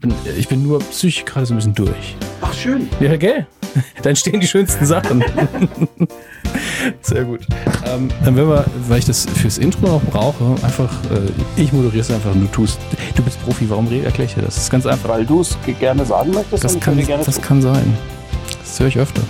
[0.00, 2.16] bin, ich bin nur psychisch gerade so ein bisschen durch.
[2.40, 2.88] Ach, schön.
[3.00, 3.46] Ja, gell?
[4.02, 5.22] Dann stehen die schönsten Sachen.
[7.02, 7.46] Sehr gut.
[7.84, 12.00] Ähm, dann werden wir, weil ich das fürs Intro noch brauche, einfach, äh, ich moderiere
[12.00, 12.80] es einfach und du tust,
[13.14, 14.54] du bist Profi, warum erkläre ich dir das?
[14.56, 15.10] Das ist ganz einfach.
[15.10, 16.64] Weil du es gerne sagen möchtest.
[16.64, 17.96] Das, kann, gerne das kann sein.
[18.58, 19.22] Das höre ich öfter.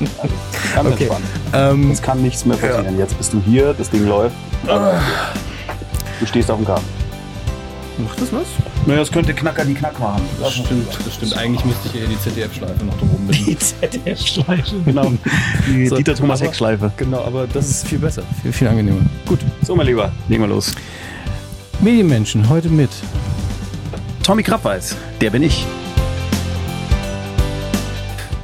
[0.74, 1.08] Ganz Okay.
[1.52, 2.98] Ähm, Es kann nichts mehr passieren.
[2.98, 4.36] Jetzt bist du hier, das Ding läuft.
[4.66, 6.82] Du stehst auf dem Kabel.
[7.98, 8.46] macht das was?
[8.86, 10.22] Naja, es könnte Knacker die Knack machen.
[10.40, 11.36] das stimmt.
[11.38, 13.34] Eigentlich müsste ich eher die ZDF-Schleife noch drum mit.
[13.46, 14.76] Die ZDF-Schleife.
[14.84, 15.10] Genau.
[15.66, 16.92] Die So, Dieter Thomas Heck-Schleife.
[16.98, 19.00] Genau, aber das ist viel besser, viel, viel angenehmer.
[19.26, 19.38] Gut.
[19.62, 20.74] So, mein Lieber, legen wir los.
[21.80, 22.90] Medienmenschen, heute mit
[24.22, 25.64] Tommy Krappweiß, der bin ich.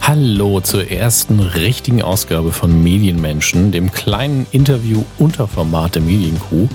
[0.00, 6.68] Hallo zur ersten richtigen Ausgabe von Medienmenschen, dem kleinen Interview-Unterformat der Medienkuh.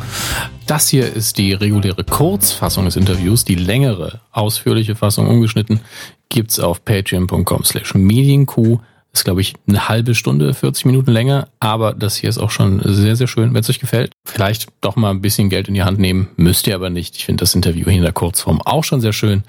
[0.68, 3.46] Das hier ist die reguläre Kurzfassung des Interviews.
[3.46, 5.82] Die längere, ausführliche Fassung ungeschnitten
[6.30, 8.80] gibt's auf patreon.com slash medienkuh.
[9.14, 12.82] Ist, glaube ich, eine halbe Stunde, 40 Minuten länger, aber das hier ist auch schon
[12.84, 14.12] sehr, sehr schön, wenn es euch gefällt.
[14.26, 17.16] Vielleicht doch mal ein bisschen Geld in die Hand nehmen, müsst ihr aber nicht.
[17.16, 19.44] Ich finde das Interview hier in der Kurzform auch schon sehr schön.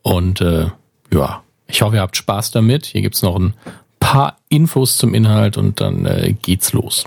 [0.00, 0.68] Und äh,
[1.12, 2.86] ja, ich hoffe, ihr habt Spaß damit.
[2.86, 3.54] Hier gibt's noch ein
[3.98, 7.04] paar Infos zum Inhalt und dann äh, geht's los.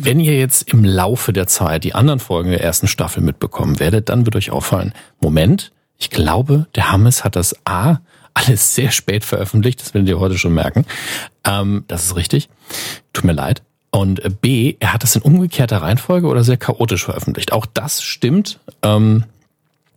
[0.00, 4.08] Wenn ihr jetzt im Laufe der Zeit die anderen Folgen der ersten Staffel mitbekommen werdet,
[4.08, 7.98] dann wird euch auffallen, Moment, ich glaube, der Hammes hat das A
[8.32, 10.86] alles sehr spät veröffentlicht, das werdet ihr heute schon merken.
[11.44, 12.48] Ähm, das ist richtig.
[13.12, 13.62] Tut mir leid.
[13.90, 17.52] Und äh, B, er hat das in umgekehrter Reihenfolge oder sehr chaotisch veröffentlicht.
[17.52, 18.60] Auch das stimmt.
[18.82, 19.24] Ähm,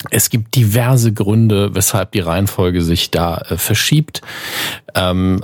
[0.10, 4.22] es gibt diverse Gründe, weshalb die Reihenfolge sich da äh, verschiebt.
[4.96, 5.44] Ähm,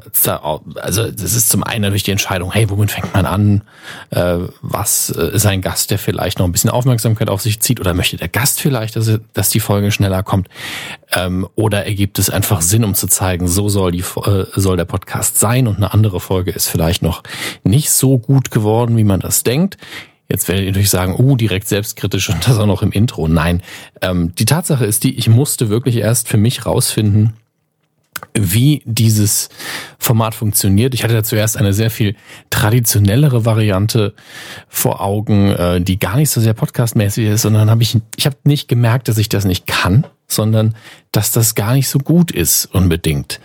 [0.75, 3.61] also das ist zum einen natürlich die Entscheidung, hey, womit fängt man an?
[4.09, 7.79] Äh, was äh, ist ein Gast, der vielleicht noch ein bisschen Aufmerksamkeit auf sich zieht?
[7.79, 10.49] Oder möchte der Gast vielleicht, dass, er- dass die Folge schneller kommt?
[11.13, 14.85] Ähm, oder ergibt es einfach Sinn, um zu zeigen, so soll, die, äh, soll der
[14.85, 17.23] Podcast sein und eine andere Folge ist vielleicht noch
[17.63, 19.77] nicht so gut geworden, wie man das denkt?
[20.29, 23.27] Jetzt werdet ihr natürlich sagen, uh, direkt selbstkritisch und das auch noch im Intro.
[23.27, 23.61] Nein,
[24.01, 27.33] ähm, die Tatsache ist die, ich musste wirklich erst für mich rausfinden,
[28.33, 29.49] wie dieses
[29.99, 30.93] Format funktioniert.
[30.93, 32.15] Ich hatte da zuerst eine sehr viel
[32.49, 34.13] traditionellere Variante
[34.67, 38.37] vor Augen, äh, die gar nicht so sehr podcastmäßig ist, sondern habe ich, ich habe
[38.43, 40.75] nicht gemerkt, dass ich das nicht kann, sondern
[41.11, 43.39] dass das gar nicht so gut ist unbedingt.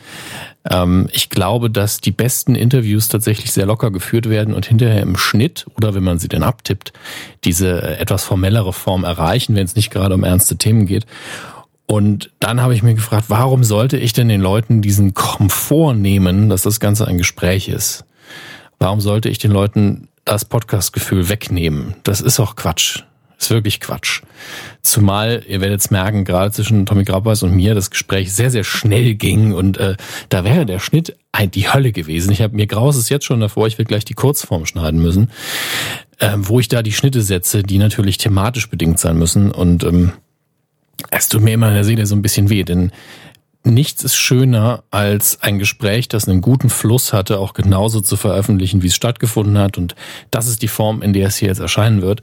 [0.71, 5.17] Ähm, ich glaube, dass die besten Interviews tatsächlich sehr locker geführt werden und hinterher im
[5.17, 6.93] Schnitt oder wenn man sie denn abtippt,
[7.45, 11.06] diese etwas formellere Form erreichen, wenn es nicht gerade um ernste Themen geht.
[11.87, 16.49] Und dann habe ich mir gefragt, warum sollte ich denn den Leuten diesen Komfort nehmen,
[16.49, 18.05] dass das Ganze ein Gespräch ist?
[18.78, 21.95] Warum sollte ich den Leuten das Podcast-Gefühl wegnehmen?
[22.05, 23.03] Das ist auch Quatsch.
[23.42, 24.22] Ist wirklich Quatsch.
[24.82, 28.62] Zumal, ihr werdet es merken, gerade zwischen Tommy Grappers und mir das Gespräch sehr, sehr
[28.62, 29.97] schnell ging und äh,
[30.28, 32.30] da wäre der Schnitt ein, die Hölle gewesen.
[32.30, 35.28] Ich habe mir graus es jetzt schon davor, ich will gleich die Kurzform schneiden müssen,
[36.20, 40.12] ähm, wo ich da die Schnitte setze, die natürlich thematisch bedingt sein müssen und ähm,
[41.10, 42.92] es tut mir immer in der Seele so ein bisschen weh, denn
[43.65, 48.83] nichts ist schöner, als ein Gespräch, das einen guten Fluss hatte, auch genauso zu veröffentlichen,
[48.83, 49.78] wie es stattgefunden hat.
[49.78, 49.95] Und
[50.31, 52.22] das ist die Form, in der es hier jetzt erscheinen wird.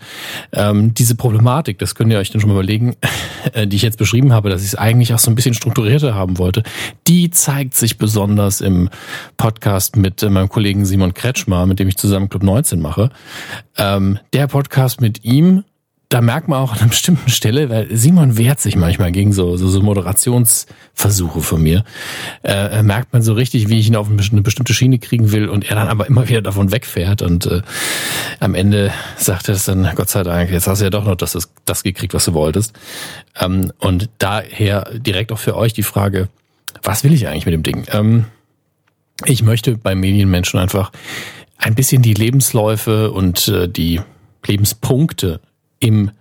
[0.51, 2.95] Ähm, diese Problematik, das könnt ihr euch dann schon mal überlegen,
[3.53, 6.13] äh, die ich jetzt beschrieben habe, dass ich es eigentlich auch so ein bisschen strukturierter
[6.13, 6.63] haben wollte,
[7.07, 8.89] die zeigt sich besonders im
[9.37, 13.11] Podcast mit äh, meinem Kollegen Simon Kretschmer, mit dem ich zusammen Club 19 mache.
[13.77, 15.63] Ähm, der Podcast mit ihm
[16.09, 19.57] da merkt man auch an einer bestimmten Stelle, weil Simon wehrt sich manchmal gegen so,
[19.57, 21.83] so, so Moderationsversuche von mir.
[22.43, 25.69] Äh, merkt man so richtig, wie ich ihn auf eine bestimmte Schiene kriegen will und
[25.69, 27.61] er dann aber immer wieder davon wegfährt und äh,
[28.39, 31.15] am Ende sagt er es dann, Gott sei Dank, jetzt hast du ja doch noch
[31.15, 32.73] das, das, das gekriegt, was du wolltest.
[33.39, 36.27] Ähm, und daher direkt auch für euch die Frage,
[36.81, 37.85] was will ich eigentlich mit dem Ding?
[37.91, 38.25] Ähm,
[39.25, 40.91] ich möchte bei Medienmenschen einfach
[41.57, 44.01] ein bisschen die Lebensläufe und äh, die
[44.47, 45.39] Lebenspunkte
[45.79, 46.11] im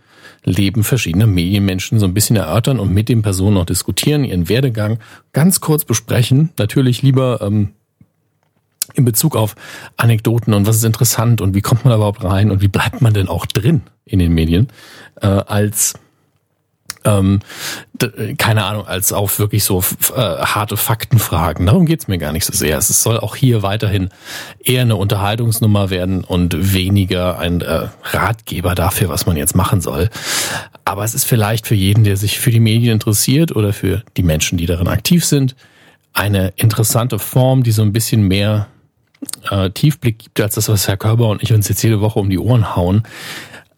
[0.45, 4.99] Leben verschiedener Medienmenschen so ein bisschen erörtern und mit den Personen noch diskutieren, ihren Werdegang
[5.33, 6.51] ganz kurz besprechen.
[6.59, 7.71] Natürlich lieber ähm,
[8.95, 9.55] in Bezug auf
[9.97, 13.15] Anekdoten und was ist interessant und wie kommt man überhaupt rein und wie bleibt man
[13.15, 14.69] denn auch drin in den Medien,
[15.21, 15.95] äh, als
[17.09, 17.41] ähm,
[18.37, 19.83] keine Ahnung, als auf wirklich so
[20.15, 21.67] äh, harte Faktenfragen.
[21.67, 22.79] Darum geht's mir gar nicht so sehr.
[22.79, 24.11] Es soll auch hier weiterhin
[24.63, 30.11] eher eine Unterhaltungsnummer werden und weniger ein äh, Ratgeber dafür, was man jetzt machen soll.
[30.85, 34.23] Aber es ist vielleicht für jeden, der sich für die Medien interessiert oder für die
[34.23, 35.57] Menschen, die darin aktiv sind,
[36.13, 38.69] eine interessante Form, die so ein bisschen mehr
[39.51, 42.31] äh, Tiefblick gibt als das, was Herr Körber und ich uns jetzt jede Woche um
[42.31, 43.03] die Ohren hauen.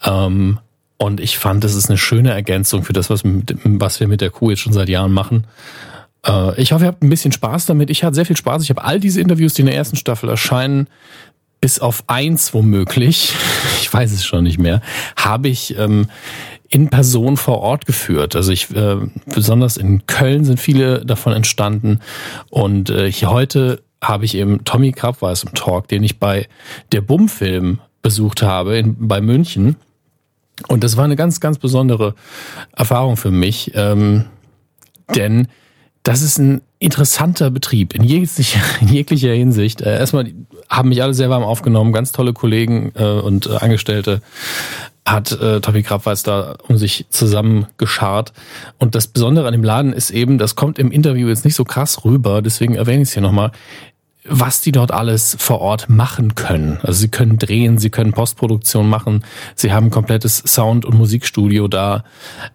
[0.05, 0.59] Ähm,
[1.03, 4.29] Und ich fand, das ist eine schöne Ergänzung für das, was, was wir mit der
[4.29, 5.47] Kuh jetzt schon seit Jahren machen.
[6.27, 7.89] Äh, ich hoffe, ihr habt ein bisschen Spaß damit.
[7.89, 8.63] Ich hatte sehr viel Spaß.
[8.63, 10.89] Ich habe all diese Interviews, die in der ersten Staffel erscheinen,
[11.59, 13.33] bis auf eins womöglich,
[13.81, 14.83] ich weiß es schon nicht mehr,
[15.17, 16.11] habe ich ähm,
[16.69, 18.37] in Person vor Ort geführt.
[18.37, 22.01] Also ich äh, besonders in Köln sind viele davon entstanden
[22.51, 26.47] und äh, hier heute habe ich eben Tommy Krabweis im Talk, den ich bei
[26.93, 29.77] der Bumm-Film besucht habe in, bei München.
[30.69, 32.15] Und das war eine ganz, ganz besondere
[32.77, 34.27] Erfahrung für mich, ähm,
[35.15, 35.49] denn
[36.03, 39.81] das ist ein interessanter Betrieb in jeglicher, in jeglicher Hinsicht.
[39.83, 40.33] Äh, erstmal
[40.69, 44.23] haben mich alle sehr warm aufgenommen, ganz tolle Kollegen äh, und äh, Angestellte
[45.05, 48.33] hat äh, Tommy Krabweis da um sich zusammengeschart.
[48.79, 51.65] Und das Besondere an dem Laden ist eben, das kommt im Interview jetzt nicht so
[51.65, 53.51] krass rüber, deswegen erwähne ich es hier nochmal
[54.25, 56.79] was die dort alles vor Ort machen können.
[56.83, 59.25] Also sie können drehen, sie können Postproduktion machen,
[59.55, 62.05] sie haben ein komplettes Sound- und Musikstudio da.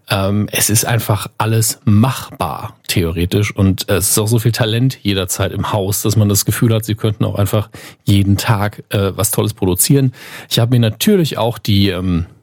[0.09, 3.55] Ähm, es ist einfach alles machbar, theoretisch.
[3.55, 6.85] Und es ist auch so viel Talent jederzeit im Haus, dass man das Gefühl hat,
[6.85, 7.69] sie könnten auch einfach
[8.03, 10.13] jeden Tag äh, was Tolles produzieren.
[10.49, 11.89] Ich habe mir natürlich auch die...
[11.89, 12.34] Ähm, äh,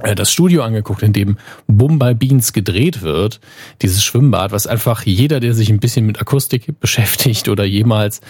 [0.00, 3.40] das Studio angeguckt, in dem Bombay Beans gedreht wird,
[3.82, 8.20] dieses Schwimmbad, was einfach jeder, der sich ein bisschen mit Akustik beschäftigt oder jemals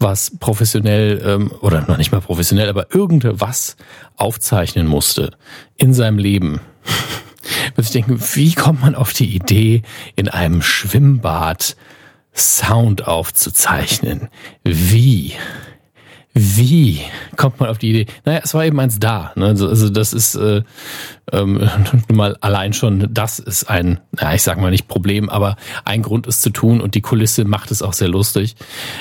[0.00, 3.76] was professionell ähm, oder noch nicht mal professionell, aber irgendwas
[4.16, 5.32] aufzeichnen musste
[5.76, 6.60] in seinem Leben.
[7.74, 9.82] Würde ich denken, wie kommt man auf die Idee,
[10.16, 11.76] in einem Schwimmbad
[12.34, 14.28] Sound aufzuzeichnen?
[14.64, 15.34] Wie?
[16.32, 17.00] Wie
[17.36, 18.06] kommt man auf die Idee?
[18.24, 19.32] Naja, es war eben eins da.
[19.34, 19.46] Ne?
[19.46, 20.62] Also, also das ist äh,
[21.32, 21.60] ähm,
[22.12, 26.26] mal allein schon, das ist ein, na, ich sag mal nicht Problem, aber ein Grund
[26.26, 28.56] ist zu tun und die Kulisse macht es auch sehr lustig.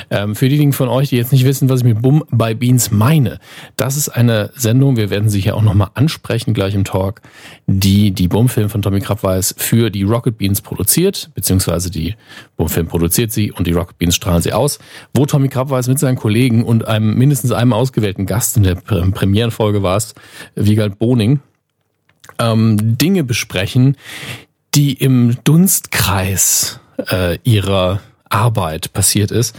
[0.09, 2.91] Ähm, für diejenigen von euch, die jetzt nicht wissen, was ich mit Bum by Beans
[2.91, 3.39] meine,
[3.75, 7.21] das ist eine Sendung, wir werden sie hier auch nochmal ansprechen gleich im Talk,
[7.67, 12.15] die die Bum-Film von Tommy Krabweis für die Rocket Beans produziert, beziehungsweise die
[12.57, 14.79] Bum-Film produziert sie und die Rocket Beans strahlen sie aus,
[15.13, 19.83] wo Tommy Krabweis mit seinen Kollegen und einem mindestens einem ausgewählten Gast, in der Premierenfolge
[19.83, 20.15] war es,
[20.55, 21.41] Wiegald Boning,
[22.39, 23.97] ähm, Dinge besprechen,
[24.73, 26.79] die im Dunstkreis
[27.11, 29.55] äh, ihrer Arbeit passiert ist.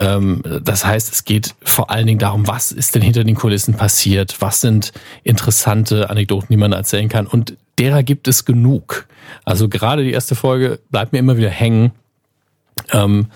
[0.00, 3.74] Ähm, das heißt, es geht vor allen Dingen darum, was ist denn hinter den Kulissen
[3.74, 4.90] passiert, was sind
[5.22, 7.28] interessante Anekdoten, die man erzählen kann.
[7.28, 9.06] Und derer gibt es genug.
[9.44, 11.92] Also gerade die erste Folge bleibt mir immer wieder hängen,
[12.92, 13.26] ähm,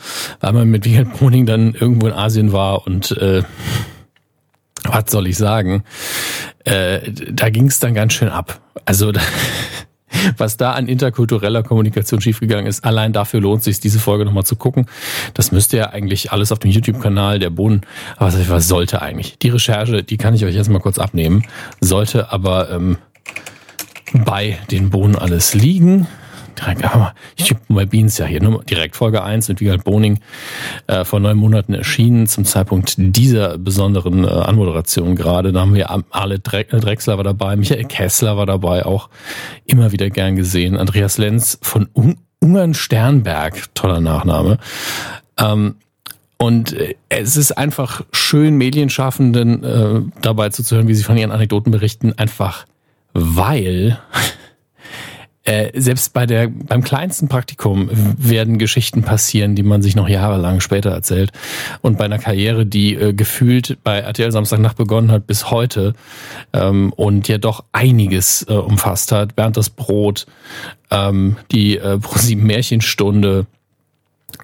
[0.41, 3.43] weil man mit Wiegald Boning dann irgendwo in Asien war und äh,
[4.85, 5.85] was soll ich sagen?
[6.65, 8.61] Äh, da ging es dann ganz schön ab.
[8.85, 9.21] Also da,
[10.37, 14.57] was da an interkultureller Kommunikation schiefgegangen ist, allein dafür lohnt sich diese Folge nochmal zu
[14.57, 14.87] gucken.
[15.35, 17.83] Das müsste ja eigentlich alles auf dem YouTube-Kanal der Bohnen,
[18.17, 19.39] aber was sollte eigentlich?
[19.39, 21.45] Die Recherche, die kann ich euch jetzt mal kurz abnehmen,
[21.81, 22.99] sollte aber ähm,
[24.13, 26.07] bei den Bohnen alles liegen
[26.59, 30.21] direkt, aber ich bei Beans ja hier, nur direkt Folge 1 mit Wiegald Boning
[30.87, 35.53] äh, vor neun Monaten erschienen, zum Zeitpunkt dieser besonderen äh, Anmoderation gerade.
[35.53, 39.09] Da haben wir alle Drechsler war dabei, Michael Kessler war dabei, auch
[39.67, 40.77] immer wieder gern gesehen.
[40.77, 44.59] Andreas Lenz von Un Ungarn Sternberg, toller Nachname.
[45.39, 45.75] Ähm,
[46.39, 51.73] und äh, es ist einfach schön, Medienschaffenden äh, dabei zuzuhören, wie sie von ihren Anekdoten
[51.73, 52.65] berichten, einfach
[53.13, 53.99] weil
[55.49, 60.61] äh, selbst bei der, beim kleinsten Praktikum werden Geschichten passieren, die man sich noch jahrelang
[60.61, 61.33] später erzählt.
[61.81, 65.95] Und bei einer Karriere, die äh, gefühlt bei RTL Samstagnacht begonnen hat bis heute
[66.53, 69.37] ähm, und ja doch einiges äh, umfasst hat.
[69.37, 70.27] Bernd das Brot,
[70.91, 73.47] ähm, die äh, ProSieben Märchenstunde,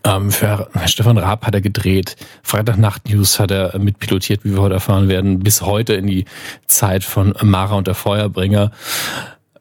[0.05, 2.17] ähm, für Stefan Raab hat er gedreht.
[2.43, 6.25] Freitagnacht News hat er mitpilotiert, wie wir heute erfahren werden, bis heute in die
[6.67, 8.71] Zeit von Mara und der Feuerbringer.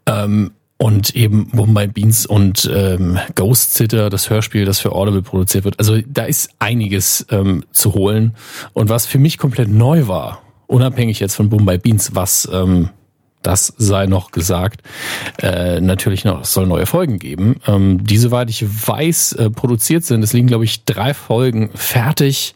[0.05, 5.63] Ähm, und eben Mumbai Beans und ähm, Ghost Sitter, das Hörspiel, das für Audible produziert
[5.65, 5.79] wird.
[5.79, 8.35] Also da ist einiges ähm, zu holen.
[8.73, 12.89] Und was für mich komplett neu war, unabhängig jetzt von Mumbai Beans, was ähm,
[13.43, 14.81] das sei noch gesagt.
[15.41, 20.03] Äh, natürlich noch, es soll neue Folgen geben, ähm, die, soweit ich weiß, äh, produziert
[20.03, 20.23] sind.
[20.23, 22.55] Es liegen, glaube ich, drei Folgen fertig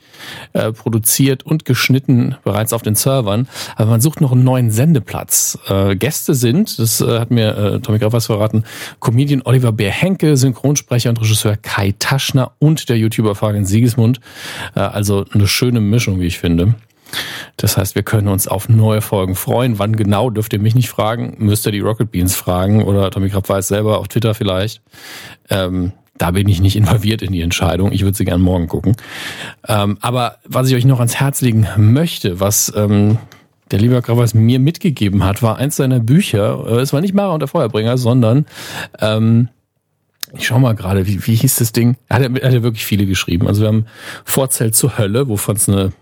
[0.53, 3.47] äh, produziert und geschnitten bereits auf den Servern.
[3.75, 5.59] Aber man sucht noch einen neuen Sendeplatz.
[5.67, 8.63] Äh, Gäste sind, das äh, hat mir äh, Tommy Graf was verraten,
[8.99, 14.19] Comedian Oliver Bär Henke, Synchronsprecher und Regisseur Kai Taschner und der YouTuber Fabian Siegesmund.
[14.75, 16.75] Äh, also eine schöne Mischung, wie ich finde.
[17.57, 19.79] Das heißt, wir können uns auf neue Folgen freuen.
[19.79, 23.29] Wann genau dürft ihr mich nicht fragen, müsst ihr die Rocket Beans fragen oder Tommy
[23.29, 24.81] Krapp weiß selber auf Twitter vielleicht.
[25.49, 27.91] Ähm, da bin ich nicht involviert in die Entscheidung.
[27.91, 28.95] Ich würde sie gerne morgen gucken.
[29.67, 33.17] Ähm, aber was ich euch noch ans Herz legen möchte, was ähm,
[33.71, 36.65] der lieber Gravas mir mitgegeben hat, war eins seiner Bücher.
[36.67, 38.45] Äh, es war nicht Mara und der Feuerbringer, sondern
[38.99, 39.49] ähm,
[40.33, 41.95] ich schau mal gerade, wie, wie hieß das Ding?
[42.09, 43.47] Er hat, er hat ja wirklich viele geschrieben.
[43.47, 43.85] Also wir haben
[44.25, 45.93] Vorzelt zur Hölle, wovon es eine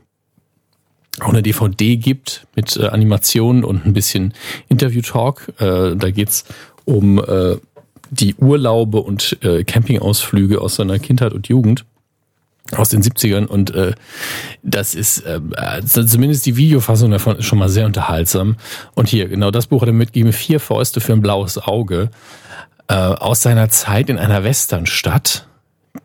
[1.22, 4.34] auch eine DVD gibt mit äh, Animationen und ein bisschen
[4.70, 5.54] Interview-Talk.
[5.60, 6.46] Äh, da geht's
[6.86, 7.58] um äh,
[8.10, 11.86] die Urlaube und äh, Campingausflüge aus seiner Kindheit und Jugend
[12.72, 13.94] aus den 70ern und äh,
[14.64, 18.56] das ist äh, also zumindest die Videofassung davon ist schon mal sehr unterhaltsam.
[18.96, 22.10] Und hier, genau das Buch hat er mitgegeben, Vier Fäuste für ein blaues Auge
[22.88, 25.48] äh, aus seiner Zeit in einer Westernstadt,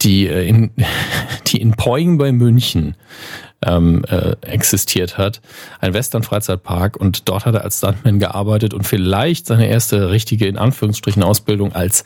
[0.03, 0.71] die äh, in,
[1.47, 2.97] die in Poing bei München
[3.63, 5.41] ähm, äh, existiert hat.
[5.81, 10.57] Ein Western-Freizeitpark und dort hat er als Stuntman gearbeitet und vielleicht seine erste richtige, in
[10.57, 12.05] Anführungsstrichen, Ausbildung als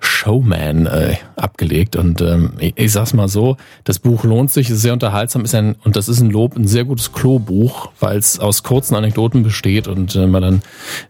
[0.00, 1.96] Showman äh, abgelegt.
[1.96, 5.54] Und ähm, ich, ich sag's mal so, das Buch lohnt sich, ist sehr unterhaltsam, ist
[5.54, 9.42] ein, und das ist ein Lob, ein sehr gutes Klobuch, weil es aus kurzen Anekdoten
[9.42, 10.62] besteht und äh, man dann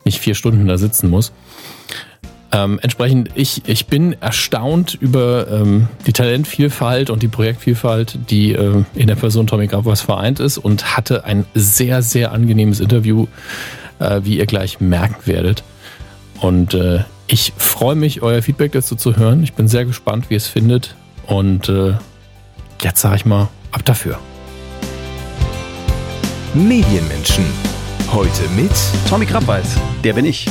[0.05, 1.33] nicht vier Stunden da sitzen muss.
[2.55, 8.85] Ähm, entsprechend, ich, ich bin erstaunt über ähm, die Talentvielfalt und die Projektvielfalt, die äh,
[8.95, 13.27] in der Person Tommy Grabwas vereint ist und hatte ein sehr, sehr angenehmes Interview,
[13.99, 15.65] äh, wie ihr gleich merken werdet.
[16.41, 19.43] Und äh, ich freue mich, euer Feedback dazu zu hören.
[19.43, 20.95] Ich bin sehr gespannt, wie ihr es findet.
[21.27, 21.95] Und äh,
[22.81, 24.21] jetzt sage ich mal, ab dafür.
[26.55, 27.47] Medienmenschen.
[28.13, 28.71] Heute mit
[29.09, 30.47] Tommy Krabbeis, der bin ich.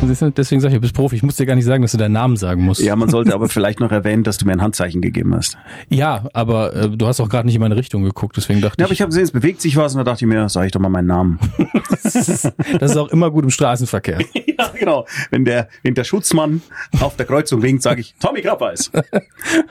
[0.00, 1.16] Deswegen sage ich, du bist Profi.
[1.16, 2.80] Ich muss dir gar nicht sagen, dass du deinen Namen sagen musst.
[2.80, 5.58] Ja, man sollte aber vielleicht noch erwähnen, dass du mir ein Handzeichen gegeben hast.
[5.88, 8.84] Ja, aber äh, du hast auch gerade nicht in meine Richtung geguckt, deswegen dachte Ja,
[8.84, 8.88] ich.
[8.88, 10.72] aber ich habe gesehen, es bewegt sich was und da dachte ich mir, sag ich
[10.72, 11.38] doch mal meinen Namen.
[12.02, 14.18] das ist auch immer gut im Straßenverkehr.
[14.58, 15.06] ja, genau.
[15.30, 16.62] Wenn der, wenn der Schutzmann
[17.00, 18.90] auf der Kreuzung winkt, sage ich, Tommy Krabbeis.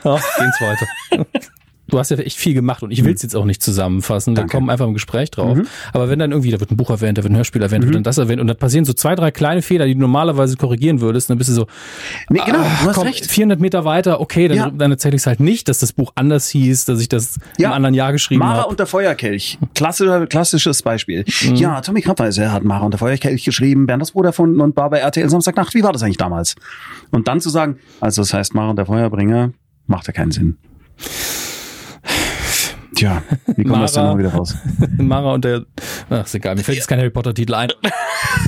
[0.03, 1.25] Ja, geht's weiter.
[1.89, 4.33] Du hast ja echt viel gemacht und ich will es jetzt auch nicht zusammenfassen.
[4.35, 4.51] Wir Danke.
[4.57, 5.57] kommen einfach im Gespräch drauf.
[5.93, 7.95] Aber wenn dann irgendwie, da wird ein Buch erwähnt, da wird ein Hörspiel erwähnt, wird
[7.95, 10.99] dann das erwähnt und dann passieren so zwei, drei kleine Fehler, die du normalerweise korrigieren
[11.01, 11.67] würdest, dann bist du so,
[12.29, 13.25] Nee, genau, ah, du hast komm, recht.
[13.25, 14.69] 400 Meter weiter, okay, dann, Ja.
[14.69, 17.69] dann erzähle ich es halt nicht, dass das Buch anders hieß, dass ich das Ja.
[17.69, 18.69] im anderen Jahr geschrieben Mara habe.
[18.69, 19.57] und der Feuerkelch.
[19.75, 21.23] Klassischer, klassisches Beispiel.
[21.43, 21.55] Mhm.
[21.55, 24.75] Ja, Tommy Krabbeis, er hat Mara und der Feuerkelch geschrieben, Bernd das Brot erfunden und
[24.75, 25.73] war bei RTL Samstagnacht.
[25.73, 26.55] Wie war das eigentlich damals?
[27.11, 29.51] Und dann zu sagen, also das heißt Mara und der Feuerbringer,
[29.87, 30.57] macht ja keinen Sinn.
[32.97, 33.21] Tja,
[33.55, 34.55] wie kommen wir das denn Mara- mal wieder raus?
[34.97, 35.65] Mara und der,
[36.09, 37.69] ach, ist egal, mir fällt jetzt kein Harry Potter Titel ein.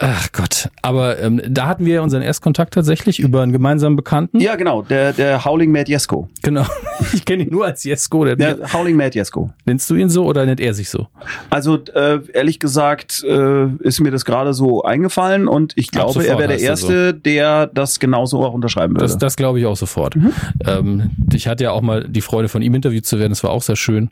[0.00, 0.68] Ach Gott.
[0.82, 4.40] Aber ähm, da hatten wir unseren Erstkontakt tatsächlich über einen gemeinsamen Bekannten.
[4.40, 6.28] Ja, genau, der, der Howling Mad Jesko.
[6.42, 6.64] Genau.
[7.12, 8.24] Ich kenne ihn nur als Jesko.
[8.24, 9.50] Der, Der Howling Mad Jesko.
[9.64, 11.08] Nennst du ihn so oder nennt er sich so?
[11.50, 16.38] Also äh, ehrlich gesagt äh, ist mir das gerade so eingefallen und ich glaube, er
[16.38, 16.86] wäre der heißt er so.
[16.92, 19.04] Erste, der das genauso auch unterschreiben würde.
[19.04, 20.14] Das, das glaube ich auch sofort.
[20.16, 20.32] Mhm.
[20.66, 23.30] Ähm, ich hatte ja auch mal die Freude, von ihm interviewt zu werden.
[23.30, 24.10] Das war auch sehr schön.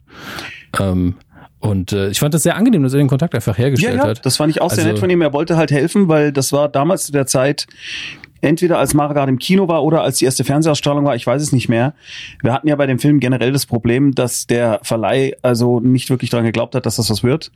[0.81, 1.15] Ähm,
[1.63, 4.07] und äh, ich fand das sehr angenehm, dass er den Kontakt einfach ja, hergestellt ja,
[4.09, 4.27] hat.
[4.27, 5.23] das fand ich auch sehr Also- nett von ihm.
[5.23, 7.67] Er wollte halt helfen, weil das war damals zu der Zeit,
[8.41, 11.41] entweder als Mara gerade im Kino war oder als die erste Fernsehausstrahlung war, ich weiß
[11.41, 11.95] es nicht mehr.
[12.43, 16.31] Wir hatten ja bei dem Film generell das Problem, dass der Verleih also nicht wirklich
[16.31, 17.53] daran geglaubt hat, dass das was wird.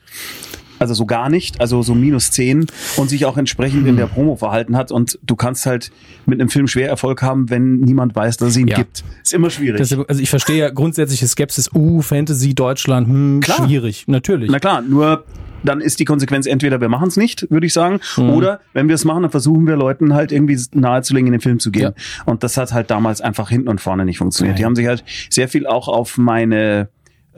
[0.78, 2.66] Also so gar nicht, also so minus zehn
[2.96, 4.92] und sich auch entsprechend in der Promo verhalten hat.
[4.92, 5.90] Und du kannst halt
[6.26, 8.76] mit einem Film schwer Erfolg haben, wenn niemand weiß, dass es ihn Ja.
[8.76, 9.04] gibt.
[9.22, 9.78] Ist immer schwierig.
[9.78, 11.70] Das, also ich verstehe ja grundsätzliche Skepsis.
[11.74, 13.66] Uh, Fantasy, Deutschland, hm, Klar.
[13.66, 14.04] schwierig.
[14.06, 14.50] Natürlich.
[14.50, 15.24] Na klar, nur
[15.64, 18.30] dann ist die Konsequenz entweder wir machen es nicht, würde ich sagen, Mhm.
[18.30, 21.58] oder wenn wir es machen, dann versuchen wir Leuten halt irgendwie nahezulegen, in den Film
[21.58, 21.82] zu gehen.
[21.96, 22.22] Ja.
[22.24, 24.54] Und das hat halt damals einfach hinten und vorne nicht funktioniert.
[24.54, 24.58] Nein.
[24.60, 26.88] Die haben sich halt sehr viel auch auf meine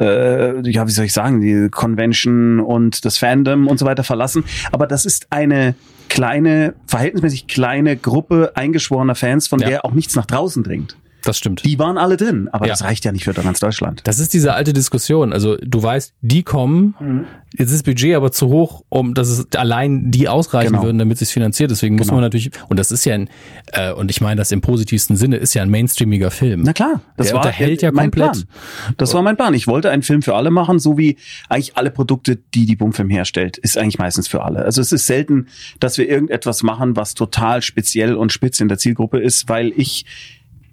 [0.01, 4.45] äh, ja, wie soll ich sagen, die Convention und das Fandom und so weiter verlassen.
[4.73, 5.75] Aber das ist eine
[6.09, 9.69] kleine, verhältnismäßig kleine Gruppe eingeschworener Fans, von Ja.
[9.69, 10.97] der auch nichts nach draußen dringt.
[11.29, 11.63] Das stimmt.
[11.65, 12.73] Die waren alle drin, aber Ja.
[12.73, 14.01] das reicht ja nicht für ganz Deutschland.
[14.05, 15.35] Das ist diese alte Diskussion.
[15.35, 17.25] Also du weißt, die kommen, Mhm.
[17.53, 20.85] jetzt ist das Budget aber zu hoch, um dass es allein die ausreichen Genau.
[20.85, 21.71] würden, damit es sich finanziert.
[21.71, 22.15] Deswegen muss Genau.
[22.15, 23.29] man natürlich, und das ist ja ein,
[23.73, 26.63] äh, und ich meine das im positivsten Sinne, ist ja ein mainstreamiger Film.
[26.65, 28.33] Na klar, das Der war unterhält ja mein komplett.
[28.33, 28.95] Plan.
[28.97, 29.53] Das war mein Plan.
[29.53, 31.17] Ich wollte einen Film für alle machen, so wie
[31.51, 34.65] eigentlich alle Produkte, die die Bumfilm herstellt, ist eigentlich meistens für alle.
[34.65, 38.79] Also es ist selten, dass wir irgendetwas machen, was total speziell und spitz in der
[38.79, 40.07] Zielgruppe ist, weil ich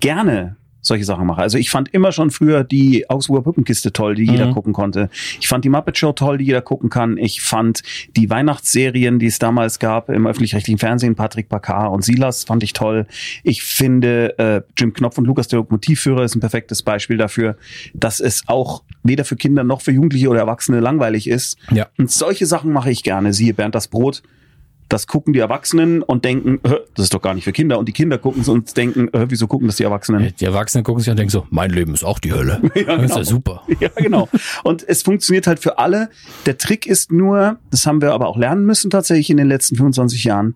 [0.06, 1.42] gerne solche Sachen mache.
[1.42, 4.52] Also ich fand immer schon früher die Augsburger Puppenkiste toll, die jeder Mhm.
[4.54, 5.10] gucken konnte.
[5.42, 7.18] Ich fand die Muppet Show toll, die jeder gucken kann.
[7.18, 7.82] Ich fand
[8.16, 12.74] die Weihnachtsserien, die es damals gab im öffentlich-rechtlichen Fernsehen, Patrick Bakar und Silas fand ich
[12.74, 13.08] toll.
[13.42, 17.58] Ich finde äh, Jim Knopf und Lukas der Lokomotivführer ist ein perfektes Beispiel dafür,
[17.96, 21.58] dass es auch weder für Kinder noch für Jugendliche oder Erwachsene langweilig ist.
[21.72, 21.88] Ja.
[21.98, 23.34] Und solche Sachen mache ich gerne.
[23.34, 24.22] Siehe Bernd das Brot.
[24.90, 27.80] Das gucken die Erwachsenen und denken, "Äh, das ist doch gar nicht für Kinder.
[27.80, 30.34] Und die Kinder gucken es und denken, "Äh, wieso gucken das die Erwachsenen?
[30.40, 32.62] Die Erwachsenen gucken sich und denken so, mein Leben ist auch die Hölle.
[32.76, 33.18] Das ist genau.
[33.18, 33.64] ja super.
[33.80, 34.30] Ja, genau.
[34.64, 36.10] Und es funktioniert halt für alle.
[36.46, 39.76] Der Trick ist nur, das haben wir aber auch lernen müssen tatsächlich in den letzten
[39.76, 40.56] 25 Jahren.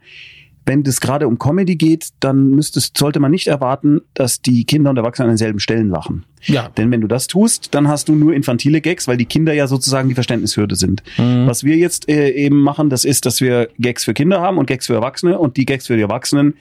[0.65, 4.91] Wenn es gerade um Comedy geht, dann müsstest, sollte man nicht erwarten, dass die Kinder
[4.91, 6.25] und Erwachsenen an denselben Stellen lachen.
[6.43, 6.69] Ja.
[6.69, 9.67] Denn wenn du das tust, dann hast du nur infantile Gags, weil die Kinder ja
[9.67, 11.01] sozusagen die Verständnishürde sind.
[11.17, 14.67] Was wir jetzt äh, eben machen, das ist, dass wir Gags für Kinder haben und
[14.67, 16.53] Gags für Erwachsene und die Gags für die Erwachsenen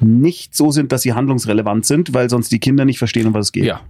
[0.00, 3.46] nicht so sind, dass sie handlungsrelevant sind, weil sonst die Kinder nicht verstehen, um was
[3.46, 3.64] es geht.
[3.64, 3.80] Ja.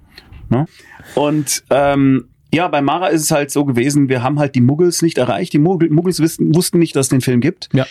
[0.48, 0.66] Ne?
[1.14, 5.02] Und ähm, ja, bei Mara ist es halt so gewesen, wir haben halt die Muggels
[5.02, 5.52] nicht erreicht.
[5.52, 7.68] Die Muggels wussten, wussten nicht, dass es den Film gibt.
[7.72, 7.86] Ja.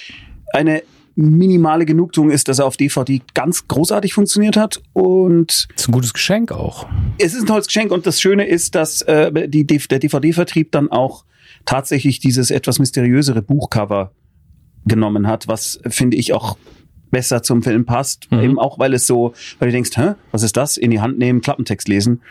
[0.53, 0.83] Eine
[1.15, 4.81] minimale Genugtuung ist, dass er auf DVD ganz großartig funktioniert hat.
[4.93, 6.87] Und Das ist ein gutes Geschenk auch.
[7.17, 7.91] es ist ein tolles Geschenk.
[7.91, 11.25] Und das Schöne ist, dass äh, die, der DVD-Vertrieb dann auch
[11.65, 14.11] tatsächlich dieses etwas mysteriösere Buchcover
[14.85, 16.57] genommen hat, was finde ich auch
[17.11, 18.39] besser zum Film passt, Mhm.
[18.41, 20.77] eben auch weil es so, weil du denkst, hä, was ist das?
[20.77, 22.21] In die Hand nehmen, Klappentext lesen.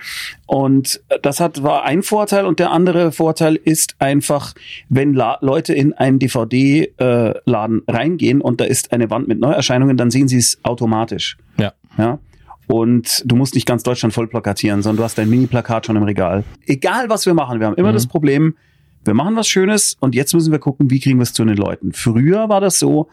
[0.47, 4.55] Und das hat war ein Vorteil und der andere Vorteil ist einfach,
[4.89, 10.11] wenn La Leute in einen DVD-Laden reingehen und da ist eine Wand mit Neuerscheinungen, dann
[10.11, 11.37] sehen sie es automatisch.
[11.59, 11.73] Ja.
[11.99, 12.19] Ja.
[12.67, 16.03] Und du musst nicht ganz Deutschland voll plakatieren, sondern du hast dein Mini-Plakat schon im
[16.03, 16.45] Regal.
[16.67, 17.95] Egal was wir machen, wir haben immer Mhm.
[17.95, 18.57] das Problem,
[19.05, 21.57] wir machen was Schönes und jetzt müssen wir gucken, wie kriegen wir es zu den
[21.57, 21.93] Leuten.
[21.93, 23.09] Früher war das so,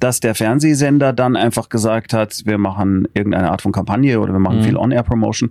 [0.00, 4.40] dass der Fernsehsender dann einfach gesagt hat, wir machen irgendeine Art von Kampagne oder wir
[4.40, 4.62] machen Mhm.
[4.64, 5.50] viel On-Air-Promotion.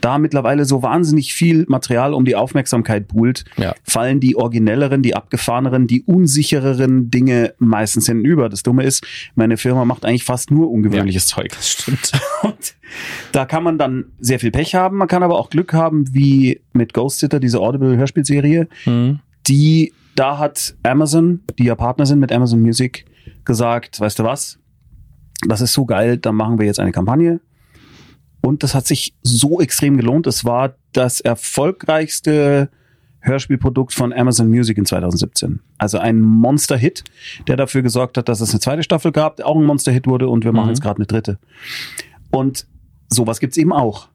[0.00, 3.74] Da mittlerweile so wahnsinnig viel Material um die Aufmerksamkeit buhlt, Ja.
[3.84, 8.48] fallen die originelleren, die abgefahreneren, die unsichereren Dinge meistens hinüber.
[8.48, 11.48] Das Dumme ist, meine Firma macht eigentlich fast nur ungewöhnliches Zeug.
[11.50, 12.12] Das stimmt.
[12.42, 12.74] Und
[13.32, 14.96] da kann man dann sehr viel Pech haben.
[14.98, 18.68] Man kann aber auch Glück haben, wie mit Ghost Sitter, diese Audible-Hörspielserie.
[18.84, 19.20] Mhm.
[19.48, 23.04] Die, da hat Amazon, die ja Partner sind mit Amazon Music,
[23.44, 24.58] gesagt, weißt du was?
[25.46, 27.40] Das ist so geil, dann machen wir jetzt eine Kampagne.
[28.40, 30.26] Und das hat sich so extrem gelohnt.
[30.26, 32.70] Es war das erfolgreichste
[33.20, 35.60] Hörspielprodukt von Amazon Music in 2017.
[35.78, 37.04] Also ein Monster-Hit,
[37.48, 40.28] der dafür gesorgt hat, dass es eine zweite Staffel gab, der auch ein Monster-Hit wurde
[40.28, 40.70] und wir machen Mhm.
[40.70, 41.38] jetzt gerade eine dritte.
[42.30, 42.66] Und
[43.08, 44.08] sowas gibt's eben auch.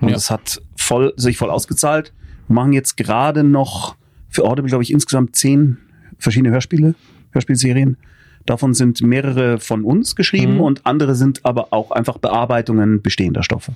[0.00, 0.16] Und Ja.
[0.16, 2.12] es hat voll, sich voll ausgezahlt.
[2.46, 3.96] Wir machen jetzt gerade noch
[4.28, 5.78] für Audible, glaube ich, insgesamt zehn
[6.18, 6.94] verschiedene Hörspiele,
[7.32, 7.96] Hörspielserien.
[8.46, 10.60] Davon sind mehrere von uns geschrieben Mhm.
[10.60, 13.72] und andere sind aber auch einfach Bearbeitungen bestehender Stoffe.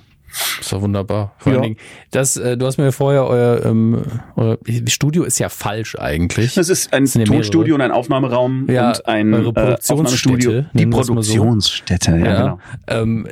[0.57, 1.35] Das war wunderbar.
[1.37, 1.59] Vor Ja.
[1.59, 1.77] allen Dingen,
[2.09, 4.01] das, äh, du hast mir vorher euer, ähm,
[4.35, 6.55] euer Studio ist ja falsch eigentlich.
[6.55, 7.23] Das ist ein ja.
[7.23, 10.65] Tonstudio und ein Aufnahmeraum Ja, und ein äh, Produktionsstätte, Aufnahmestudio.
[10.73, 10.85] Die.
[10.87, 12.59] Produktionsstätte, ja, genau.
[12.87, 13.27] Ähm,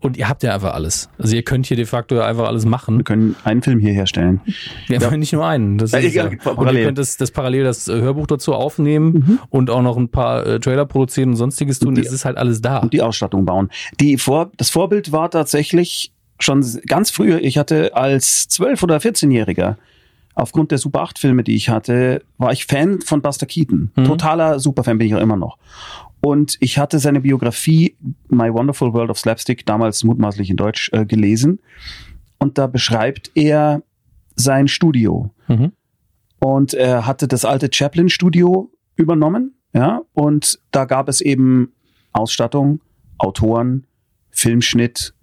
[0.00, 1.08] und ihr habt ja einfach alles.
[1.18, 2.96] Also ihr könnt hier de facto ja einfach alles machen.
[2.98, 4.40] Wir können einen Film hier herstellen.
[4.86, 5.78] Wir haben nicht nur einen.
[5.78, 6.50] Das Ja, ist egal, ja.
[6.50, 6.72] Und parallel.
[6.72, 6.78] Mhm.
[6.78, 10.46] ihr könnt das, das parallel das äh, Hörbuch dazu aufnehmen und auch noch ein paar
[10.46, 11.94] äh, Trailer produzieren und sonstiges tun.
[11.94, 12.78] die- Es ist halt alles da.
[12.78, 13.70] und die Ausstattung bauen.
[14.00, 17.40] Die Vor das Vorbild war tatsächlich schon ganz früher.
[17.42, 19.76] Ich hatte als 12- oder 14-Jähriger
[20.34, 23.90] aufgrund der Super 8 Filme, die ich hatte, war ich Fan von Buster Keaton.
[23.96, 24.04] Mhm.
[24.04, 25.58] Totaler Superfan bin ich auch immer noch.
[26.20, 27.96] Und ich hatte seine Biografie
[28.28, 31.60] My Wonderful World of Slapstick damals mutmaßlich in Deutsch äh, gelesen.
[32.38, 33.82] Und da beschreibt er
[34.34, 35.30] sein Studio.
[35.48, 35.72] Mhm.
[36.40, 41.72] Und er hatte das alte Chaplin-Studio übernommen, ja, und da gab es eben
[42.12, 42.80] Ausstattung,
[43.18, 43.86] Autoren,
[44.30, 45.14] Filmschnitt,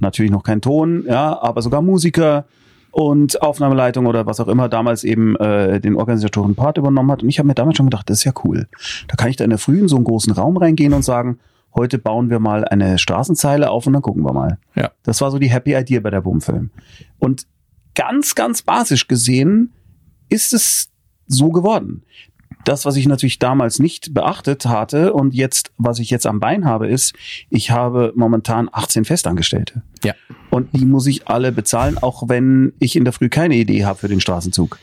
[0.00, 2.46] natürlich noch kein Ton, ja, aber sogar Musiker
[2.92, 7.22] und Aufnahmeleitung oder was auch immer damals eben äh, den Organisatoren Part übernommen hat.
[7.22, 8.68] Und ich habe mir damals schon gedacht, das ist ja cool.
[9.08, 11.40] Da kann ich da in der Früh in so einen großen Raum reingehen und sagen,
[11.74, 14.58] heute bauen wir mal eine Straßenzeile auf und dann gucken wir mal.
[14.74, 14.90] Ja.
[15.04, 16.70] Das war so die Happy Idea bei der Boomfilm.
[17.18, 17.46] Und
[17.94, 19.72] ganz, ganz basisch gesehen
[20.28, 20.90] ist es
[21.26, 22.02] so geworden.
[22.64, 26.64] Das, was ich natürlich damals nicht beachtet hatte und jetzt, was ich jetzt am Bein
[26.64, 27.14] habe, ist,
[27.50, 29.82] ich habe momentan 18 Festangestellte.
[30.04, 30.14] Ja.
[30.50, 33.98] Und die muss ich alle bezahlen, auch wenn ich in der Früh keine Idee habe
[33.98, 34.78] für den Straßenzug.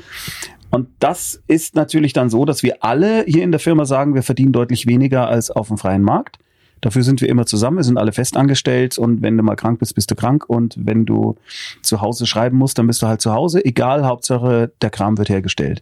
[0.71, 4.23] Und das ist natürlich dann so, dass wir alle hier in der Firma sagen, wir
[4.23, 6.38] verdienen deutlich weniger als auf dem freien Markt.
[6.82, 9.95] Dafür sind wir immer zusammen, wir sind alle festangestellt und wenn du mal krank bist,
[9.95, 11.36] bist du krank und wenn du
[11.82, 13.65] zu Hause schreiben musst, dann bist du halt zu Hause.
[13.65, 15.82] Egal, Hauptsache der Kram wird hergestellt.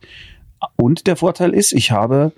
[0.76, 2.32] Und der Vorteil ist, ich habe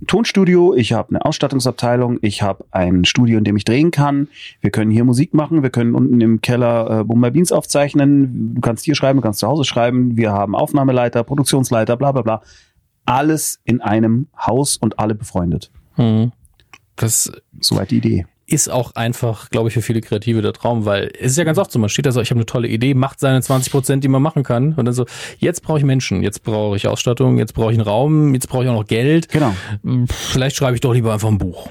[0.00, 4.28] ein Tonstudio, ich habe eine Ausstattungsabteilung, ich habe ein Studio, in dem ich drehen kann.
[4.60, 8.54] Wir können hier Musik machen, wir können unten im Keller äh, Bumba Beans aufzeichnen.
[8.54, 10.16] Du kannst hier schreiben, du kannst zu Hause schreiben.
[10.16, 12.42] Wir haben Aufnahmeleiter, Produktionsleiter, bla bla bla.
[13.04, 15.70] Alles in einem Haus und alle befreundet.
[15.96, 16.32] Mhm.
[16.96, 18.26] Das Soweit die Idee.
[18.46, 21.58] Ist auch einfach, glaube ich, für viele Kreative der Traum, weil es ist ja ganz
[21.58, 24.04] oft so, man steht da so, ich habe eine tolle Idee, macht seine 20 Prozent,
[24.04, 25.06] die man machen kann und dann so,
[25.38, 28.64] jetzt brauche ich Menschen, jetzt brauche ich Ausstattung, jetzt brauche ich einen Raum, jetzt brauche
[28.64, 29.28] ich auch noch Geld.
[29.28, 29.54] Genau.
[30.08, 31.68] Vielleicht schreibe ich doch lieber einfach ein Buch.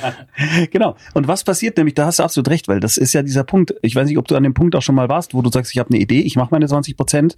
[0.70, 0.96] genau.
[1.14, 3.74] Und was passiert nämlich, da hast du absolut recht, weil das ist ja dieser Punkt,
[3.82, 5.72] ich weiß nicht, ob du an dem Punkt auch schon mal warst, wo du sagst,
[5.72, 7.36] ich habe eine Idee, ich mache meine 20 Prozent.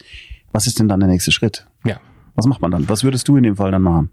[0.52, 1.66] Was ist denn dann der nächste Schritt?
[1.84, 2.00] Ja.
[2.38, 2.88] Was macht man dann?
[2.88, 4.10] Was würdest du in dem Fall dann machen?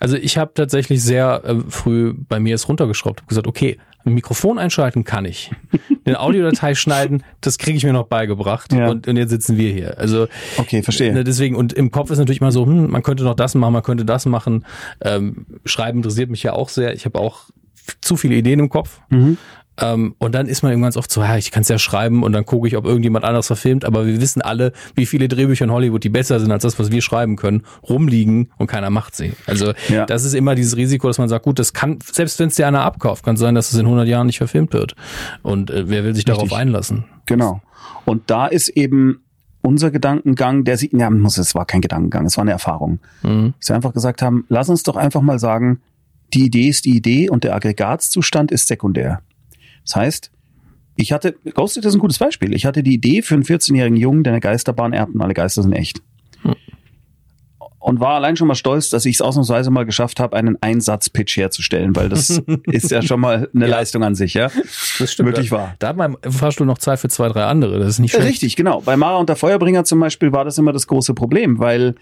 [0.00, 4.14] Also ich habe tatsächlich sehr äh, früh bei mir es runtergeschraubt, habe gesagt, okay, ein
[4.14, 5.52] Mikrofon einschalten kann ich.
[6.04, 8.72] Eine Audiodatei schneiden, das kriege ich mir noch beigebracht.
[8.72, 8.88] Ja.
[8.88, 9.96] Und, und jetzt sitzen wir hier.
[9.96, 11.12] Also Okay, verstehe.
[11.12, 13.72] ne, deswegen, und im Kopf ist natürlich mal so, hm, man könnte noch das machen,
[13.74, 14.64] man könnte das machen.
[15.00, 16.94] Ähm, Schreiben interessiert mich ja auch sehr.
[16.94, 17.44] Ich habe auch
[18.00, 19.00] zu viele Ideen im Kopf.
[19.10, 19.38] Mhm.
[19.80, 22.22] Ähm, und dann ist man irgendwann so oft so, ja, ich kann es ja schreiben
[22.22, 23.84] und dann gucke ich, ob irgendjemand anderes verfilmt.
[23.84, 26.90] Aber wir wissen alle, wie viele Drehbücher in Hollywood, die besser sind als das, was
[26.90, 29.32] wir schreiben können, rumliegen und keiner macht sie.
[29.46, 30.06] Also Ja.
[30.06, 32.66] das ist immer dieses Risiko, dass man sagt, gut, das kann, selbst wenn es dir
[32.66, 34.94] einer abkauft, kann sein, dass es in 100 Jahren nicht verfilmt wird.
[35.42, 36.58] Und äh, wer will sich darauf Richtig.
[36.58, 37.04] einlassen?
[37.26, 37.60] Genau.
[38.04, 39.20] Und da ist eben
[39.60, 43.00] unser Gedankengang, der sieht, ja, muss, es war kein Gedankengang, es war eine Erfahrung.
[43.22, 43.54] Mhm.
[43.60, 45.80] Dass wir einfach gesagt haben, lass uns doch einfach mal sagen,
[46.34, 49.20] die Idee ist die Idee und der Aggregatzustand ist sekundär.
[49.88, 50.30] Das heißt,
[50.96, 52.52] ich hatte, Ghosted ist ein gutes Beispiel.
[52.54, 55.62] Ich hatte die Idee für einen 14-jährigen Jungen, der eine Geisterbahn erbt und alle Geister
[55.62, 56.02] sind echt.
[56.42, 56.54] Hm.
[57.78, 61.36] Und war allein schon mal stolz, dass ich es ausnahmsweise mal geschafft habe, einen Einsatz-Pitch
[61.38, 63.76] herzustellen, weil das ist ja schon mal eine Ja.
[63.76, 64.50] Leistung an sich, ja.
[64.98, 65.30] Das stimmt.
[65.30, 65.74] Wirklich wahr.
[65.78, 67.78] Da hat man im Fahrstuhl noch Zeit für zwei, drei andere.
[67.78, 68.28] Das ist nicht schlecht.
[68.28, 68.82] Richtig, genau.
[68.82, 71.94] Bei Mara und der Feuerbringer zum Beispiel war das immer das große Problem, weil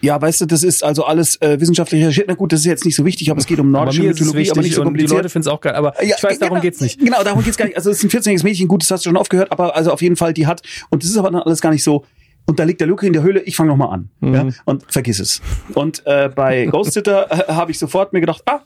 [0.00, 2.28] ja, weißt du, das ist also alles äh, wissenschaftlich recherchiert.
[2.28, 4.62] Na gut, das ist jetzt nicht so wichtig, aber es geht um nordische Mythologie, aber
[4.62, 5.18] nicht so und die kompliziert.
[5.18, 5.74] Leute finden es auch geil.
[5.74, 6.98] Aber Ja, ich weiß, darum genau, geht's nicht.
[6.98, 7.76] Genau, darum geht's gar nicht.
[7.76, 9.92] Also es ist ein 14-jähriges Mädchen, gut, das hast du schon oft gehört, aber also
[9.92, 12.04] auf jeden Fall, die hat, und das ist aber dann alles gar nicht so,
[12.46, 14.10] und da liegt der Luke in der Höhle, ich fange nochmal an.
[14.20, 14.34] Mhm.
[14.34, 15.42] Ja, und vergiss es.
[15.74, 18.60] Und äh, bei Ghost Sitter äh, habe ich sofort mir gedacht, ah,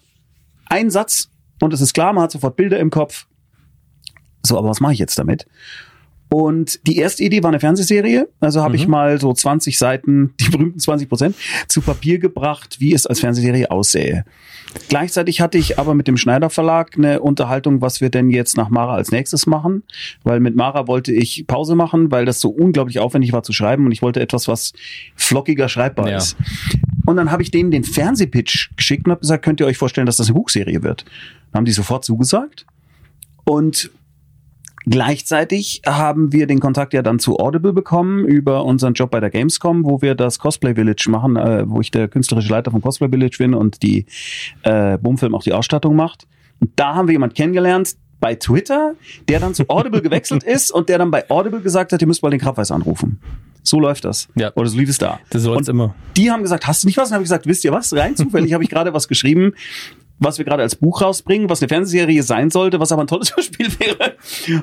[0.67, 1.29] ein Satz,
[1.61, 3.27] und es ist klar, man hat sofort Bilder im Kopf.
[4.43, 5.47] So, aber was mache ich jetzt damit?
[6.35, 8.29] Und die erste Idee war eine Fernsehserie.
[8.41, 11.37] Also habe ich mal so 20 Seiten, die berühmten 20 Prozent,
[11.69, 14.25] zu Papier gebracht, wie es als Fernsehserie aussähe.
[14.89, 18.69] Gleichzeitig hatte ich aber mit dem Schneider Verlag eine Unterhaltung, was wir denn jetzt nach
[18.69, 19.85] Mara als nächstes machen.
[20.25, 23.87] Weil mit Mara wollte ich Pause machen, weil das so unglaublich aufwendig war zu schreiben
[23.87, 24.73] und ich wollte etwas, was
[25.15, 26.17] flockiger schreibbar Ja.
[26.17, 26.37] ist.
[27.07, 30.07] Und dann habe ich denen den Fernsehpitch geschickt und habe gesagt, könnt ihr euch vorstellen,
[30.07, 31.05] dass das eine Buchserie wird?
[31.53, 32.67] Dann haben die sofort zugesagt.
[33.45, 33.93] Und
[34.87, 39.31] Gleichzeitig haben wir den Kontakt ja dann zu Audible bekommen über unseren Job bei der
[39.31, 43.09] Gamescom, wo wir das Cosplay Village machen, äh, wo ich der künstlerische Leiter vom Cosplay
[43.09, 44.05] Village bin und die
[44.63, 46.27] äh, Boomfilm auch die Ausstattung macht.
[46.61, 48.95] Und da haben wir jemand kennengelernt bei Twitter,
[49.29, 52.23] der dann zu Audible gewechselt ist und der dann bei Audible gesagt hat, ihr müsst
[52.23, 53.21] mal den Krabweis anrufen.
[53.63, 54.29] So läuft das.
[54.35, 54.53] Ja.
[54.57, 55.21] Oder so lief es da.
[55.31, 55.95] Das läuft immer.
[56.17, 57.09] die haben gesagt, hast du nicht was?
[57.09, 57.95] Und habe ich gesagt, wisst ihr was?
[57.95, 59.55] Rein zufällig habe ich gerade was geschrieben,
[60.19, 63.33] was wir gerade als Buch rausbringen, was eine Fernsehserie sein sollte, was aber ein tolles
[63.37, 64.15] Hörspiel wäre.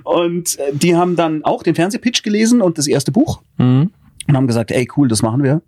[0.04, 3.90] Und äh, die haben dann auch den Fernsehpitch gelesen und das erste Buch Mhm.
[4.28, 5.62] und haben gesagt, ey, cool, das machen wir.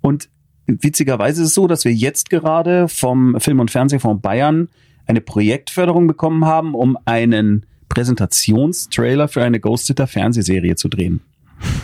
[0.00, 0.28] Und
[0.66, 4.68] witzigerweise ist es so, dass wir jetzt gerade vom Film- und Fernsehfonds Bayern
[5.06, 11.20] eine Projektförderung bekommen haben, um einen Präsentationstrailer für eine Ghost Sitter Fernsehserie zu drehen.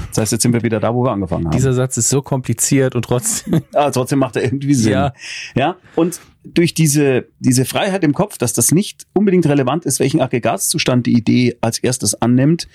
[0.09, 1.57] Das heißt, jetzt sind wir wieder da, wo wir angefangen haben.
[1.57, 3.63] Dieser Satz ist so kompliziert und trotzdem.
[3.73, 4.93] Aber trotzdem macht er irgendwie Sinn.
[4.93, 5.13] Ja.
[5.55, 5.77] ja.
[5.97, 11.07] Und durch diese, diese Freiheit im Kopf, dass das nicht unbedingt relevant ist, welchen Aggregatzustand
[11.07, 12.69] die Idee als erstes annimmt,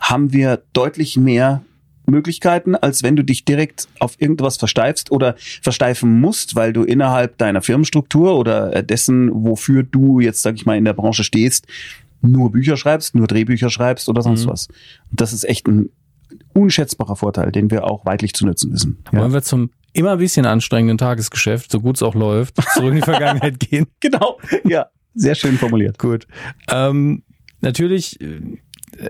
[0.00, 1.62] haben wir deutlich mehr
[2.10, 7.38] Möglichkeiten, als wenn du dich direkt auf irgendwas versteifst oder versteifen musst, weil du innerhalb
[7.38, 11.66] deiner Firmenstruktur oder äh, dessen, wofür du jetzt, sag ich mal, in der Branche stehst,
[12.22, 14.50] nur Bücher schreibst, nur Drehbücher schreibst oder sonst Mhm.
[14.50, 14.68] was.
[15.10, 15.88] Und das ist echt ein
[16.52, 18.98] unschätzbarer Vorteil, den wir auch weitlich zu nutzen wissen.
[19.12, 22.96] Wollen wir zum immer ein bisschen anstrengenden Tagesgeschäft, so gut es auch läuft, zurück in
[22.96, 23.86] die Vergangenheit gehen?
[24.00, 25.98] Genau, ja, sehr schön formuliert.
[25.98, 26.26] Gut.
[26.70, 27.22] Ähm,
[27.60, 28.40] natürlich, äh,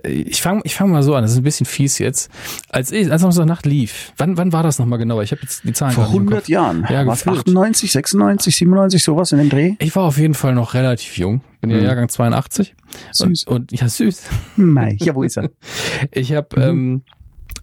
[0.05, 2.31] ich fange ich fang mal so an, das ist ein bisschen fies jetzt.
[2.69, 5.23] Als ich, als Samstagnacht lief, wann, wann war das nochmal genauer?
[5.23, 6.49] Ich habe jetzt die Zahlen Vor gar nicht im 100 Kopf.
[6.49, 6.87] Jahren.
[6.91, 7.39] Ja, War es gefühlt.
[7.41, 9.75] 98, 96, 97, sowas in dem Dreh?
[9.79, 11.41] Ich war auf jeden Fall noch relativ jung.
[11.61, 11.85] Bin ja Mhm.
[11.85, 12.75] Jahrgang 82.
[13.13, 13.45] Süß.
[13.45, 14.23] Und, und ja, süß.
[14.57, 15.51] Nein, ja, wo ist er?
[16.13, 16.63] Ich habe Mhm.
[16.63, 17.03] ähm,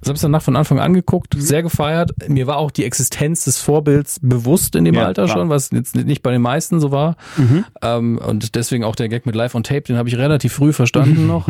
[0.02, 2.12] Samstagnacht von Anfang an geguckt, sehr gefeiert.
[2.28, 5.38] Mir war auch die Existenz des Vorbilds bewusst in dem Ja, Alter klar.
[5.38, 7.16] schon, was jetzt nicht bei den meisten so war.
[7.38, 7.66] Mhm.
[7.82, 10.74] Ähm, und deswegen auch der Gag mit Live on Tape, den habe ich relativ früh
[10.74, 11.48] verstanden noch.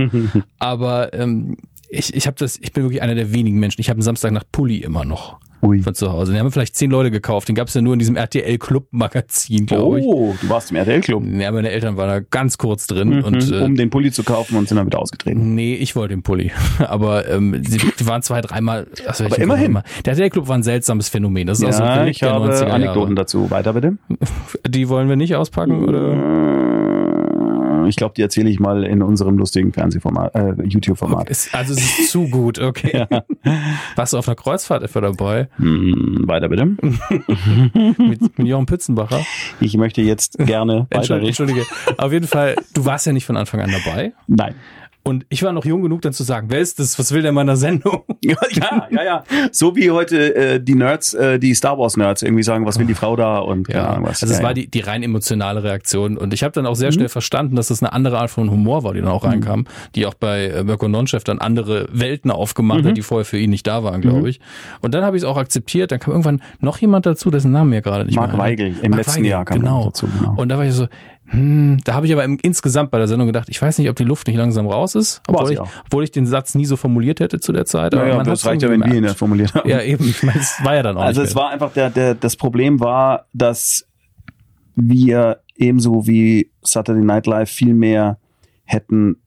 [0.60, 1.57] Aber ähm,
[1.89, 3.81] ich, ich habe das, ich bin wirklich einer der wenigen Menschen.
[3.81, 5.82] Ich habe einen Samstagnacht Pulli immer noch Ui.
[5.82, 6.32] von zu Hause.
[6.32, 7.47] Den haben vielleicht zehn Leute gekauft.
[7.47, 10.06] Den gab es ja nur in diesem RTL Club Magazin, glaube ich.
[10.06, 11.23] Oh, du warst im RTL-Club.
[11.39, 14.58] Ja, meine Eltern waren da ganz kurz drin und äh, um den Pulli zu kaufen
[14.58, 15.56] und sind dann wieder ausgetreten.
[15.56, 16.51] Nee, ich wollte den Pulli.
[16.80, 18.88] Aber ähm, sie, die waren zwei, dreimal.
[19.06, 19.80] Also Aber immerhin.
[20.06, 21.47] Der RTL-Club war ein seltsames Phänomen.
[21.47, 23.49] Das ist auch so ein Ja, ich habe 90er Anekdoten dazu.
[23.51, 23.97] Weiter bitte.
[24.67, 26.76] Die wollen wir nicht auspacken, oder?
[27.88, 31.30] Ich glaube, die erzähle ich mal in unserem lustigen Fernsehformat, äh, YouTube-Format.
[31.30, 33.06] Okay, also es ist zu gut, okay.
[33.95, 35.50] Warst du auf einer Kreuzfahrt etwa dabei?
[35.58, 36.65] Hm, weiter bitte.
[37.97, 39.26] Mit, mit Jochen Pützenbacher?
[39.60, 41.28] Ich möchte jetzt gerne Entschuldige, weiterreden.
[41.28, 41.65] Entschuldige.
[41.97, 44.13] Auf jeden Fall, du warst ja nicht von Anfang an dabei.
[44.28, 44.56] Nein.
[45.07, 46.99] Und ich war noch jung genug, dann zu sagen, wer ist das?
[46.99, 48.03] Was will der in meiner Sendung?
[48.23, 49.23] Ja, ja, ja, ja.
[49.51, 52.85] So wie heute äh, die Nerds, äh, die Star Wars Nerds irgendwie sagen, was will
[52.85, 54.21] die Frau da und keine Ahnung was.
[54.21, 54.55] also es ja, war ja.
[54.55, 56.17] die, die rein emotionale Reaktion.
[56.17, 58.83] Und ich habe dann auch sehr schnell verstanden, dass das eine andere Art von Humor
[58.83, 59.65] war, die dann auch reinkam,
[59.95, 63.51] die auch bei äh, Mirko Nonchef dann andere Welten aufgemacht hat, die vorher für ihn
[63.51, 64.41] nicht da waren, glaube ich.
[64.81, 65.91] Und dann habe ich es auch akzeptiert.
[65.91, 68.91] Dann kam irgendwann noch jemand dazu, dessen Namen mir gerade nicht Mark mehr Weigel im
[68.91, 69.85] Mark letzten Jahr kam genau.
[69.85, 70.33] dazu, genau.
[70.35, 70.87] Und da war ich so,
[71.29, 73.97] hm, da habe ich aber im, insgesamt bei der Sendung gedacht, ich weiß nicht, ob
[73.97, 77.19] die Luft nicht langsam raus ist, obwohl ich, obwohl ich den Satz nie so formuliert
[77.19, 77.93] hätte zu der Zeit.
[77.93, 79.69] Ja, ja, man das reicht ja, wenn wir ihn ja formuliert haben.
[79.69, 80.07] Ja, eben.
[80.07, 81.43] Ich es war ja dann auch Also es mehr.
[81.43, 83.85] war einfach der, der, das Problem war, dass
[84.75, 88.19] wir ebenso wie Saturday Night Live viel mehr
[88.63, 89.17] hätten,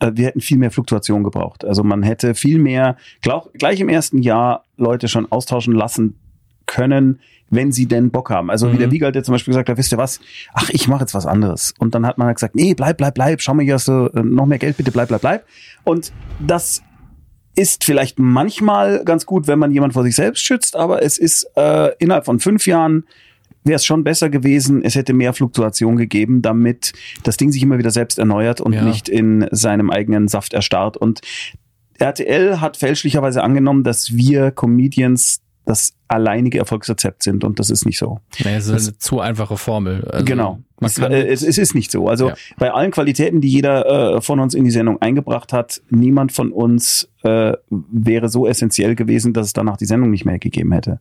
[0.00, 1.64] äh, wir hätten viel mehr Fluktuation gebraucht.
[1.64, 6.18] Also man hätte viel mehr, glaub, gleich im ersten Jahr Leute schon austauschen lassen
[6.66, 7.20] können,
[7.50, 8.50] wenn sie denn Bock haben.
[8.50, 8.78] Also wie Mhm.
[8.78, 10.20] der Wiegald, der zum Beispiel gesagt hat, wisst ihr was,
[10.52, 11.72] ach, ich mache jetzt was anderes.
[11.78, 14.10] Und dann hat man halt gesagt, nee, bleib, bleib, bleib, schau mal, hier hast du
[14.14, 15.44] äh, noch mehr Geld, bitte bleib, bleib, bleib.
[15.84, 16.82] Und das
[17.56, 21.44] ist vielleicht manchmal ganz gut, wenn man jemand vor sich selbst schützt, aber es ist
[21.56, 23.04] äh, innerhalb von fünf Jahren
[23.64, 26.92] wäre es schon besser gewesen, es hätte mehr Fluktuation gegeben, damit
[27.24, 28.82] das Ding sich immer wieder selbst erneuert und Ja.
[28.84, 30.96] nicht in seinem eigenen Saft erstarrt.
[30.96, 31.20] Und
[31.98, 37.98] RTL hat fälschlicherweise angenommen, dass wir Comedians das alleinige Erfolgsrezept sind und das ist nicht
[37.98, 38.20] so.
[38.42, 40.02] Nee, es ist eine zu einfache Formel.
[40.10, 40.60] Also genau.
[40.80, 42.08] Es, äh, es, es ist nicht so.
[42.08, 42.34] Also Ja.
[42.58, 46.52] bei allen Qualitäten, die jeder äh, von uns in die Sendung eingebracht hat, niemand von
[46.52, 51.00] uns äh, wäre so essentiell gewesen, dass es danach die Sendung nicht mehr gegeben hätte.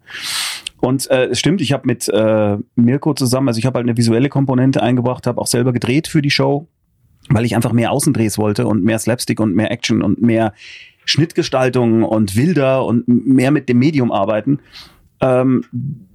[0.82, 3.96] Und äh, es stimmt, ich habe mit äh, Mirko zusammen, also ich habe halt eine
[3.96, 6.68] visuelle Komponente eingebracht, habe auch selber gedreht für die Show,
[7.30, 10.52] weil ich einfach mehr Außendrehs wollte und mehr Slapstick und mehr Action und mehr
[11.08, 14.60] Schnittgestaltung und wilder und mehr mit dem Medium arbeiten.
[15.22, 15.64] Ähm,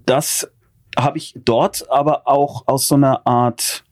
[0.07, 0.51] das
[0.97, 3.85] habe ich dort aber auch aus so einer Art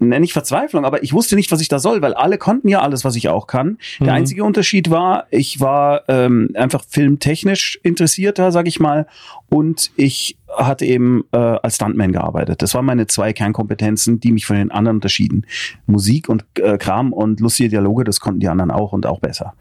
[0.00, 2.80] nenne ich Verzweiflung, aber ich wusste nicht, was ich da soll, weil alle konnten ja
[2.80, 3.78] alles, was ich auch kann.
[3.98, 4.12] Der Mhm.
[4.12, 9.06] einzige Unterschied war, ich war ähm, einfach filmtechnisch interessierter, sag ich mal,
[9.48, 12.62] und ich hatte eben äh, als Stuntman gearbeitet.
[12.62, 15.46] Das waren meine zwei Kernkompetenzen, die mich von den anderen unterschieden.
[15.86, 19.54] Musik und äh, Kram und lustige Dialoge, das konnten die anderen auch und auch besser.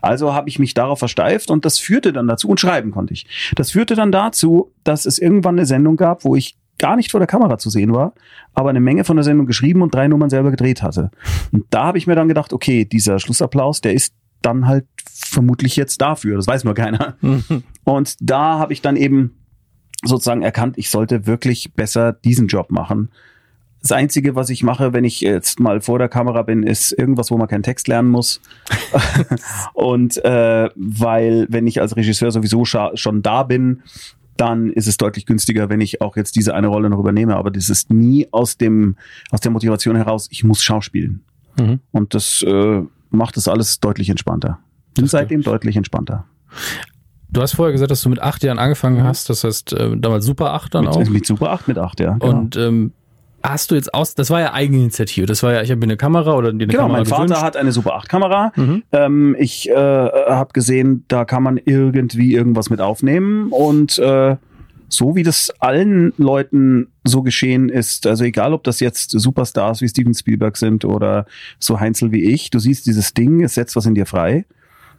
[0.00, 3.26] Also habe ich mich darauf versteift und das führte dann dazu, und schreiben konnte ich.
[3.56, 7.20] Das führte dann dazu, dass es irgendwann eine Sendung gab, wo ich gar nicht vor
[7.20, 8.14] der Kamera zu sehen war,
[8.54, 11.10] aber eine Menge von der Sendung geschrieben und drei Nummern selber gedreht hatte.
[11.52, 15.76] Und da habe ich mir dann gedacht, okay, dieser Schlussapplaus, der ist dann halt vermutlich
[15.76, 16.36] jetzt dafür.
[16.36, 17.16] Das weiß nur keiner.
[17.84, 19.36] Und da habe ich dann eben
[20.02, 23.10] sozusagen erkannt, ich sollte wirklich besser diesen Job machen.
[23.82, 27.30] Das Einzige, was ich mache, wenn ich jetzt mal vor der Kamera bin, ist irgendwas,
[27.30, 28.40] wo man keinen Text lernen muss.
[29.74, 33.82] und äh, weil, wenn ich als Regisseur sowieso schon da bin,
[34.40, 37.36] dann ist es deutlich günstiger, wenn ich auch jetzt diese eine Rolle noch übernehme.
[37.36, 38.96] Aber das ist nie aus dem
[39.30, 41.22] aus der Motivation heraus, ich muss schauspielen.
[41.58, 41.80] Mhm.
[41.90, 44.58] Und das äh, macht das alles deutlich entspannter.
[44.94, 46.24] Bin seitdem deutlich entspannter.
[47.28, 50.24] Du hast vorher gesagt, dass du mit acht Jahren angefangen hast, das heißt äh, damals
[50.24, 50.98] Super 8 dann auch.
[50.98, 52.14] Mit, mit Super 8, mit 8, ja.
[52.14, 52.26] Genau.
[52.38, 52.92] Und ähm,
[53.42, 55.96] hast du jetzt aus, das war ja Eigeninitiative, das war ja, ich habe mir eine
[55.96, 57.42] Kamera oder eine Genau, Kamera mein Vater gewünscht.
[57.42, 58.52] hat eine Super 8 Kamera.
[58.56, 58.82] Mhm.
[58.92, 64.36] Ähm, ich äh, habe gesehen, da kann man irgendwie irgendwas mit aufnehmen und äh,
[64.92, 69.88] so wie das allen Leuten so geschehen ist, also egal ob das jetzt Superstars wie
[69.88, 71.26] Steven Spielberg sind oder
[71.60, 74.44] so Heinzel wie ich, du siehst dieses Ding, es setzt was in dir frei.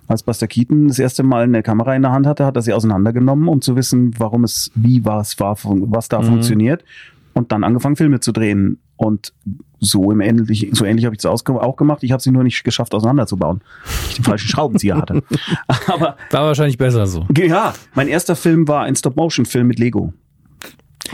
[0.08, 2.74] Als Buster Keaton das erste Mal eine Kamera in der Hand hatte, hat er sie
[2.74, 6.26] auseinandergenommen, um zu wissen, warum es, wie was war, was da Mhm.
[6.26, 6.84] funktioniert.
[7.34, 8.80] Und dann angefangen, Filme zu drehen.
[8.98, 9.34] Und
[9.80, 12.04] so im ähnlich, so ähnlich habe ich ausge- auch gemacht.
[12.04, 13.62] Ich habe sie nur nicht geschafft, auseinanderzubauen.
[13.86, 15.24] weil Ich den falschen Schraubenzieher hatte.
[15.88, 17.26] Aber War wahrscheinlich besser so.
[17.36, 20.14] ja, mein erster Film war ein Stop-Motion-Film mit Lego.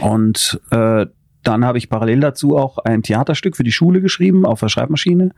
[0.00, 1.06] Und äh,
[1.44, 5.30] dann habe ich parallel dazu auch ein Theaterstück für die Schule geschrieben auf der Schreibmaschine.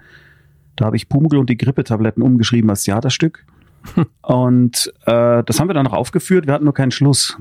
[0.76, 3.44] Da habe ich Pumuckl und die Grippetabletten umgeschrieben als Theaterstück.
[4.22, 6.46] und äh, das haben wir dann noch aufgeführt.
[6.46, 7.38] Wir hatten nur keinen Schluss.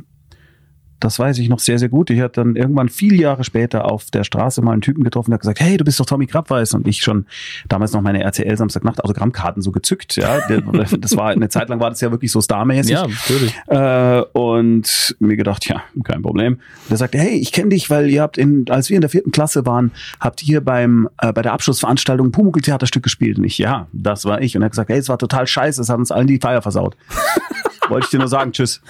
[0.99, 2.09] Das weiß ich noch sehr, sehr gut.
[2.09, 5.35] Ich hatte dann irgendwann viele Jahre später auf der Straße mal einen Typen getroffen, der
[5.35, 6.73] hat gesagt, hey, du bist doch Tommy Krabweis.
[6.73, 7.25] Und ich schon
[7.69, 10.17] damals noch meine RTL Samstagnacht Autogrammkarten so gezückt.
[10.17, 10.39] Ja,
[10.99, 12.91] das war eine Zeit lang war das ja wirklich so starmäßig.
[12.91, 13.55] Ja, natürlich.
[13.67, 16.59] Äh, und mir gedacht, ja, kein Problem.
[16.89, 19.31] Der sagte, hey, ich kenne dich, weil ihr habt in, als wir in der vierten
[19.31, 23.37] Klasse waren, habt ihr beim äh, bei der Abschlussveranstaltung Pumuckl-Theaterstück gespielt.
[23.37, 24.55] Und ich, ja, das war ich.
[24.55, 26.61] Und er hat gesagt, hey, es war total scheiße, es hat uns allen die Feier
[26.61, 26.97] versaut.
[27.89, 28.81] Wollte ich dir nur sagen, tschüss.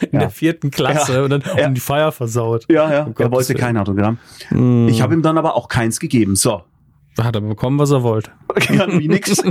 [0.00, 0.20] In Ja.
[0.20, 1.22] der vierten Klasse Ja.
[1.24, 1.68] und dann Ja.
[1.68, 2.66] um die Feier versaut.
[2.68, 3.02] Ja, ja.
[3.04, 4.18] Um er wollte kein Autogramm.
[4.50, 4.88] Mm.
[4.88, 6.36] Ich habe ihm dann aber auch keins gegeben.
[6.36, 6.62] So.
[7.18, 8.32] Hat er bekommen, was er wollte.
[8.54, 9.42] Kann wie nix.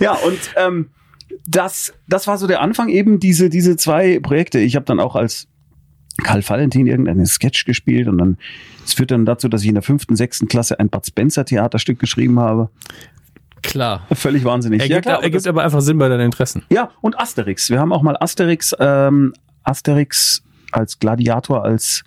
[0.00, 0.90] ja, und ähm,
[1.46, 4.58] das, das war so der Anfang eben, diese, diese zwei Projekte.
[4.58, 5.48] Ich habe dann auch als
[6.22, 8.36] Karl Valentin irgendeinen Sketch gespielt und dann,
[8.84, 11.98] es führt dann dazu, dass ich in der fünften, sechsten Klasse ein Bud Spencer Theaterstück
[11.98, 12.68] geschrieben habe.
[13.62, 14.06] Klar.
[14.12, 14.80] Völlig wahnsinnig.
[14.80, 16.64] Ergibt, ja, klar, ergibt aber einfach Sinn bei deinen Interessen.
[16.68, 17.70] Ja, und Asterix.
[17.70, 19.32] Wir haben auch mal Asterix, ähm,
[19.64, 22.04] Asterix als Gladiator als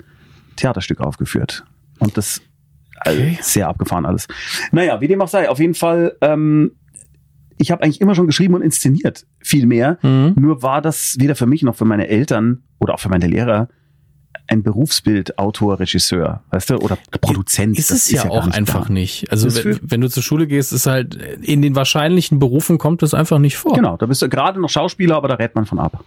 [0.55, 1.63] Theaterstück aufgeführt.
[1.99, 2.41] Und das
[2.99, 3.37] also, okay.
[3.41, 4.27] sehr abgefahren alles.
[4.71, 6.71] Naja, wie dem auch sei, auf jeden Fall, ähm,
[7.57, 9.97] ich habe eigentlich immer schon geschrieben und inszeniert, viel mehr.
[10.01, 10.33] Mhm.
[10.37, 13.69] Nur war das weder für mich noch für meine Eltern oder auch für meine Lehrer
[14.47, 17.79] ein Berufsbild Autor, Regisseur, weißt du, oder Produzent.
[17.79, 18.93] Ist es ja, ja auch nicht einfach da.
[18.93, 19.31] nicht.
[19.31, 23.13] Also wenn, wenn, du zur Schule gehst, ist halt in den wahrscheinlichen Berufen kommt es
[23.13, 23.73] einfach nicht vor.
[23.73, 26.03] Genau, da bist du gerade noch Schauspieler, aber da rät man von ab.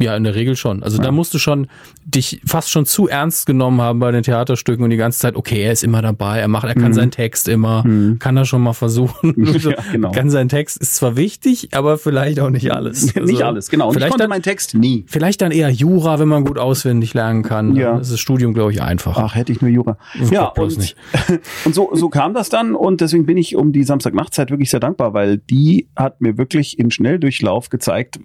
[0.00, 0.82] Ja, in der Regel schon.
[0.82, 1.04] Also ja.
[1.04, 1.66] da musst du schon
[2.04, 5.62] dich fast schon zu ernst genommen haben bei den Theaterstücken und die ganze Zeit, okay,
[5.62, 6.94] er ist immer dabei, er macht, er kann mhm.
[6.94, 8.18] seinen Text immer, mhm.
[8.18, 9.34] kann er schon mal versuchen.
[9.60, 10.10] ja, genau.
[10.10, 13.14] Kann sein Text ist zwar wichtig, aber vielleicht auch nicht alles.
[13.20, 13.88] Also nicht alles, genau.
[13.88, 15.04] Und vielleicht ich konnte dann, meinen Text nie.
[15.06, 17.76] Vielleicht dann eher Jura, wenn man gut auswendig lernen kann.
[17.76, 17.98] Ja.
[17.98, 19.16] Das ist das Studium, glaube ich, einfach.
[19.18, 19.98] Ach, hätte ich nur Jura.
[20.18, 20.96] Das ja, und, nicht.
[21.64, 24.80] und so, so kam das dann und deswegen bin ich um die Samstagnachtzeit wirklich sehr
[24.80, 28.20] dankbar, weil die hat mir wirklich im Schnelldurchlauf gezeigt,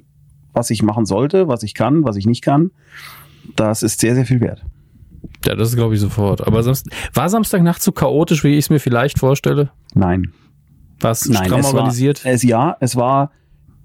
[0.56, 2.72] was ich machen sollte, was ich kann, was ich nicht kann.
[3.56, 4.64] Das ist sehr, sehr viel wert.
[5.46, 6.46] Ja, das glaube ich sofort.
[6.46, 9.70] Aber Samst war Samstagnacht so chaotisch, wie ich es mir vielleicht vorstelle?
[9.94, 10.32] Nein.
[11.00, 12.26] Was Nein, stramm es organisiert?
[12.26, 13.32] War, es, ja, es war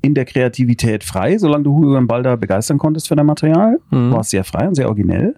[0.03, 3.79] in der Kreativität frei, solange du Hugo Balder begeistern konntest für dein Material.
[3.91, 4.13] Mhm.
[4.13, 5.37] War es sehr frei und sehr originell.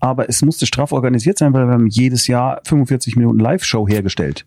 [0.00, 4.46] Aber es musste straff organisiert sein, weil wir haben jedes Jahr 45 Minuten Live-Show hergestellt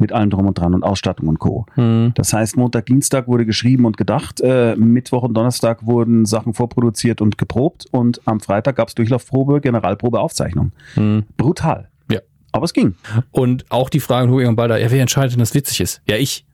[0.00, 1.66] mit allem drum und dran und Ausstattung und Co.
[1.76, 2.12] Mhm.
[2.14, 7.20] Das heißt, Montag, Dienstag wurde geschrieben und gedacht, äh, Mittwoch und Donnerstag wurden Sachen vorproduziert
[7.20, 10.72] und geprobt und am Freitag gab es Durchlaufprobe, Generalprobe, Aufzeichnung.
[10.96, 11.24] Mhm.
[11.36, 11.88] Brutal.
[12.10, 12.20] Ja.
[12.52, 12.94] Aber es ging.
[13.30, 16.02] Und auch die Frage Hugo Balder, ja, wer entscheidet, wenn das witzig ist?
[16.08, 16.46] Ja, ich.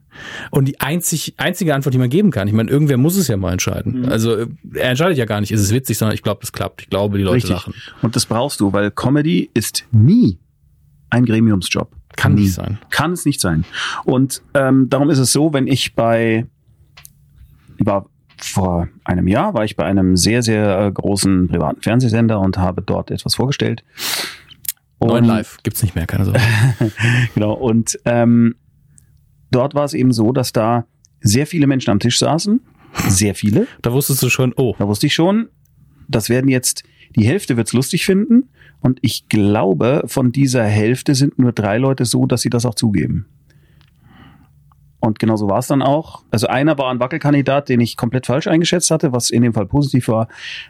[0.51, 3.37] Und die einzig, einzige Antwort, die man geben kann, ich meine, irgendwer muss es ja
[3.37, 4.01] mal entscheiden.
[4.01, 4.09] Mhm.
[4.09, 6.83] Also er entscheidet ja gar nicht, ist es witzig, sondern ich glaube, es klappt.
[6.83, 7.51] Ich glaube, die Leute Richtig.
[7.51, 7.75] lachen.
[8.03, 10.39] Und das brauchst du, weil Comedy ist nie
[11.11, 11.91] ein Gremiumsjob.
[12.17, 12.79] Kann nicht sein.
[12.91, 13.65] Kann es nicht sein.
[14.05, 16.47] Und ähm, darum ist es so, wenn ich bei,
[17.79, 18.07] war
[18.39, 22.83] vor einem Jahr, war ich bei einem sehr, sehr äh, großen privaten Fernsehsender und habe
[22.83, 23.85] dort etwas vorgestellt.
[25.01, 26.41] Neuen Live gibt's nicht mehr, keine Sorge.
[27.35, 27.53] genau.
[27.53, 28.57] Und ähm,
[29.51, 30.87] dort war es eben so, dass da
[31.21, 32.61] sehr viele Menschen am Tisch saßen.
[33.09, 33.67] Sehr viele.
[33.83, 34.75] Da wusstest du schon, oh.
[34.79, 35.49] Da wusste ich schon,
[36.09, 36.83] das werden jetzt,
[37.15, 38.49] die Hälfte wird's lustig finden
[38.81, 42.75] und ich glaube, von dieser Hälfte sind nur drei Leute so, dass sie das auch
[42.75, 43.27] zugeben.
[45.01, 46.25] Und genau so war es dann auch.
[46.31, 49.67] Also einer war ein Wackelkandidat, den ich komplett falsch eingeschätzt hatte, was in dem Fall
[49.67, 50.29] positiv war.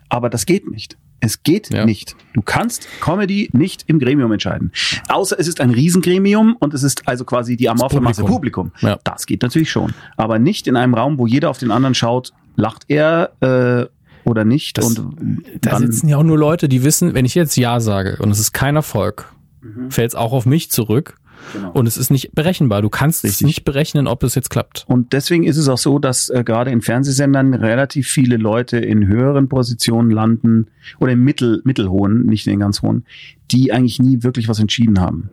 [0.08, 0.98] Aber das geht nicht.
[1.20, 1.86] Es geht ja.
[1.86, 2.14] nicht.
[2.34, 4.72] Du kannst Comedy nicht im Gremium entscheiden.
[5.08, 8.72] Außer es ist ein Riesengremium und es ist also quasi die amorphe Masse Publikum.
[8.80, 8.98] Ja.
[9.04, 9.94] Das geht natürlich schon.
[10.16, 13.86] Aber nicht in einem Raum, wo jeder auf den anderen schaut, lacht er äh,
[14.26, 14.78] oder nicht.
[14.78, 18.16] Das, und da sitzen ja auch nur Leute, die wissen, wenn ich jetzt Ja sage
[18.20, 19.90] und es ist kein Erfolg, mhm.
[19.90, 21.16] fällt es auch auf mich zurück.
[21.52, 21.70] Genau.
[21.72, 22.82] Und es ist nicht berechenbar.
[22.82, 23.42] Du kannst Richtig.
[23.42, 24.84] es nicht berechnen, ob es jetzt klappt.
[24.88, 29.06] Und deswegen ist es auch so, dass äh, gerade in Fernsehsendern relativ viele Leute in
[29.06, 30.66] höheren Positionen landen
[30.98, 33.04] oder im mittel, mittelhohen, nicht in den ganz hohen,
[33.52, 35.30] die eigentlich nie wirklich was entschieden haben.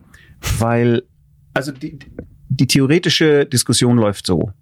[0.58, 1.02] Weil,
[1.52, 1.98] also die,
[2.48, 4.52] die theoretische Diskussion läuft so.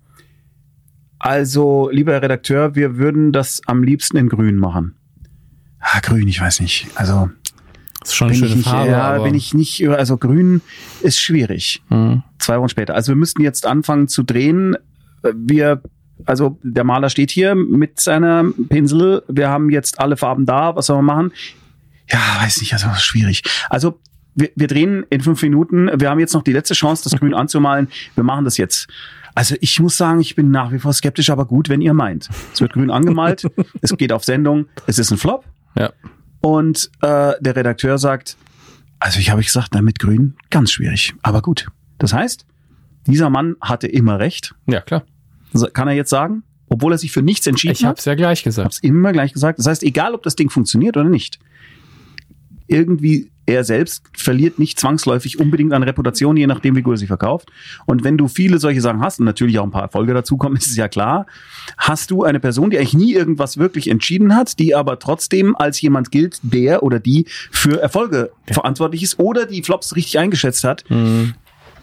[1.23, 4.97] Also, lieber Redakteur, wir würden das am liebsten in grün machen.
[5.79, 6.89] Ah, grün, ich weiß nicht.
[6.97, 7.31] Also,
[8.01, 8.91] das ist schon eine schöne nicht, Farbe.
[8.91, 10.61] Ja, bin ich nicht, also grün
[11.01, 11.81] ist schwierig.
[11.91, 12.25] Mhm.
[12.41, 12.95] Zwei Wochen später.
[12.97, 14.77] Also wir müssten jetzt anfangen zu drehen.
[15.33, 15.81] Wir,
[16.25, 19.23] also der Maler steht hier mit seiner Pinsel.
[19.29, 20.75] Wir haben jetzt alle Farben da.
[20.75, 21.33] Was sollen wir machen?
[22.11, 23.45] Ja, weiß nicht, also schwierig.
[23.71, 24.01] Also
[24.35, 25.89] wir, wir drehen in fünf Minuten.
[25.95, 27.87] Wir haben jetzt noch die letzte Chance, das Grün anzumalen.
[28.17, 28.89] Wir machen das jetzt.
[29.35, 32.29] Also ich muss sagen, ich bin nach wie vor skeptisch, aber gut, wenn ihr meint.
[32.53, 33.47] Es wird grün angemalt,
[33.81, 35.45] es geht auf Sendung, es ist ein Flop.
[35.77, 35.93] Ja.
[36.41, 38.37] Und äh, der Redakteur sagt,
[38.99, 41.69] also ich habe gesagt, na, mit grün ganz schwierig, aber gut.
[41.99, 42.47] Das heißt,
[43.07, 44.55] dieser Mann hatte immer recht.
[44.67, 45.05] Ja, klar.
[45.73, 46.43] Kann er jetzt sagen?
[46.69, 47.83] Obwohl er sich für nichts entschieden ich hat.
[47.83, 48.79] Ich habe es ja gleich gesagt.
[48.83, 49.59] Ich habe immer gleich gesagt.
[49.59, 51.39] Das heißt, egal, ob das Ding funktioniert oder nicht,
[52.67, 57.09] irgendwie er selbst verliert nicht zwangsläufig unbedingt an Reputation, je nachdem, wie gut er sich
[57.09, 57.51] verkauft.
[57.87, 60.69] Und wenn du viele solche Sachen hast und natürlich auch ein paar Erfolge dazukommen, ist
[60.69, 61.27] es ja klar,
[61.77, 65.81] hast du eine Person, die eigentlich nie irgendwas wirklich entschieden hat, die aber trotzdem als
[65.81, 68.55] jemand gilt, der oder die für Erfolge ja.
[68.55, 70.85] verantwortlich ist oder die Flops richtig eingeschätzt hat.
[70.89, 71.35] Mhm.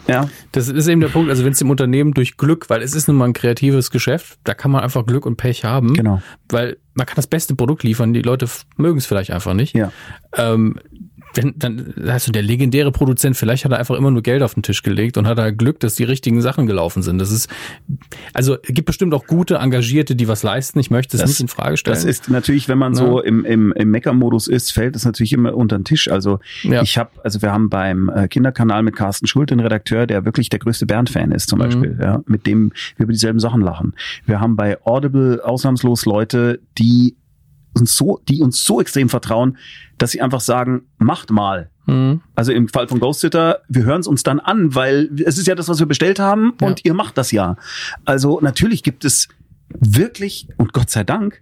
[0.09, 0.29] Ja.
[0.51, 3.07] Das ist eben der Punkt, also wenn es dem Unternehmen durch Glück, weil es ist
[3.07, 5.93] nun mal ein kreatives Geschäft, da kann man einfach Glück und Pech haben.
[5.93, 6.21] Genau.
[6.49, 8.47] Weil man kann das beste Produkt liefern, die Leute
[8.77, 9.75] mögen es vielleicht einfach nicht.
[9.75, 9.91] Ja.
[10.35, 10.79] Ähm,
[11.33, 14.63] wenn, dann, also der legendäre Produzent, vielleicht hat er einfach immer nur Geld auf den
[14.63, 17.19] Tisch gelegt und hat da Glück, dass die richtigen Sachen gelaufen sind.
[17.19, 17.49] Das ist,
[18.33, 20.79] also es gibt bestimmt auch gute Engagierte, die was leisten.
[20.79, 21.95] Ich möchte es nicht in Frage stellen.
[21.95, 25.55] Das ist natürlich, wenn man so im, im, im Mecker-Modus ist, fällt es natürlich immer
[25.55, 26.09] unter den Tisch.
[26.09, 26.81] Also Ja.
[26.81, 30.49] ich habe, also wir haben beim äh, Kinderkanal mit Carsten Schult einen Redakteur, der wirklich
[30.49, 33.93] der größte Bernd-Fan ist zum Beispiel, ja, mit dem wir über dieselben Sachen lachen.
[34.25, 37.15] Wir haben bei Audible ausnahmslos Leute, die
[37.77, 39.57] uns so, die uns so extrem vertrauen,
[39.97, 41.69] dass sie einfach sagen, macht mal.
[41.85, 42.21] Mhm.
[42.35, 45.47] Also im Fall von Ghost Sitter, wir hören es uns dann an, weil es ist
[45.47, 46.67] ja das, was wir bestellt haben Ja.
[46.67, 47.57] und ihr macht das ja.
[48.05, 49.27] Also natürlich gibt es
[49.79, 51.39] wirklich, und Gott sei Dank,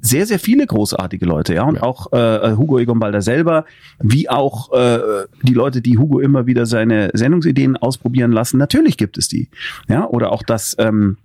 [0.00, 1.64] sehr, sehr viele großartige Leute, ja.
[1.64, 1.82] Und Ja.
[1.82, 3.64] auch äh, Hugo Egon Balder selber,
[4.00, 5.00] wie auch äh,
[5.42, 8.58] die Leute, die Hugo immer wieder seine Sendungsideen ausprobieren lassen.
[8.58, 9.48] Natürlich gibt es die.
[9.88, 11.18] Ja, oder auch das ähm,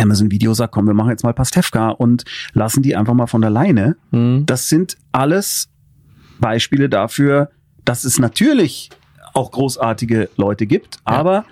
[0.00, 2.24] Amazon Video sagt, komm, wir machen jetzt mal Pastewka und
[2.54, 3.96] lassen die einfach mal von der Leine.
[4.10, 4.46] Mhm.
[4.46, 5.68] Das sind alles
[6.40, 7.50] Beispiele dafür,
[7.84, 8.90] dass es natürlich
[9.34, 11.44] auch großartige Leute gibt, aber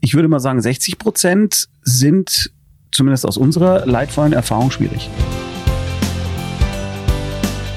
[0.00, 2.52] ich würde mal sagen, 60 Prozent sind
[2.92, 5.10] zumindest aus unserer leidvollen Erfahrung schwierig.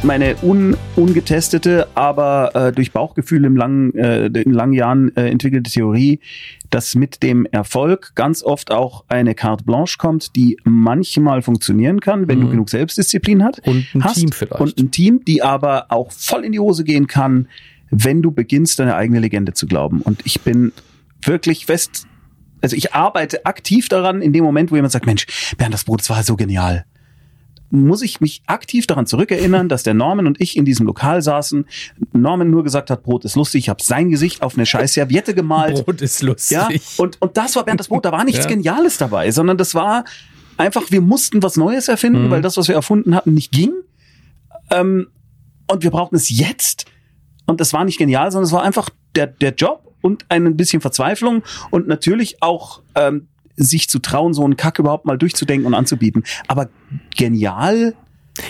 [0.03, 5.69] Meine un, ungetestete, aber äh, durch Bauchgefühl im langen, äh, in langen Jahren äh, entwickelte
[5.69, 6.21] Theorie,
[6.69, 12.27] dass mit dem Erfolg ganz oft auch eine Carte Blanche kommt, die manchmal funktionieren kann,
[12.27, 12.51] wenn du Mhm.
[12.51, 14.15] genug Selbstdisziplin hat, Und ein hast.
[14.19, 14.61] Team vielleicht.
[14.61, 17.47] Und ein Team, die aber auch voll in die Hose gehen kann,
[17.91, 20.01] wenn du beginnst, deine eigene Legende zu glauben.
[20.01, 20.71] Und ich bin
[21.23, 22.05] wirklich fest,
[22.61, 25.25] also ich arbeite aktiv daran, in dem Moment, wo jemand sagt, Mensch,
[25.57, 26.85] Bernd, das Brot, das war so genial.
[27.71, 31.65] Muss ich mich aktiv daran zurückerinnern, dass der Norman und ich in diesem Lokal saßen.
[32.13, 33.59] Norman nur gesagt hat, Brot ist lustig.
[33.65, 35.85] Ich habe sein Gesicht auf eine scheiß Serviette gemalt.
[35.85, 36.57] Brot ist lustig.
[36.57, 36.67] Ja,
[36.97, 38.49] und, und das war Bernd das Brot, da war nichts Ja.
[38.49, 40.03] Geniales dabei, sondern das war
[40.57, 42.31] einfach, wir mussten was Neues erfinden, Mhm.
[42.31, 43.71] weil das, was wir erfunden hatten, nicht ging.
[44.71, 45.07] Ähm,
[45.71, 46.85] und wir brauchten es jetzt.
[47.45, 50.81] Und das war nicht genial, sondern es war einfach der, der Job und ein bisschen
[50.81, 53.27] Verzweiflung und natürlich auch ähm,
[53.59, 56.23] sich zu trauen, so einen Kack überhaupt mal durchzudenken und anzubieten.
[56.47, 56.69] Aber
[57.15, 57.93] genial,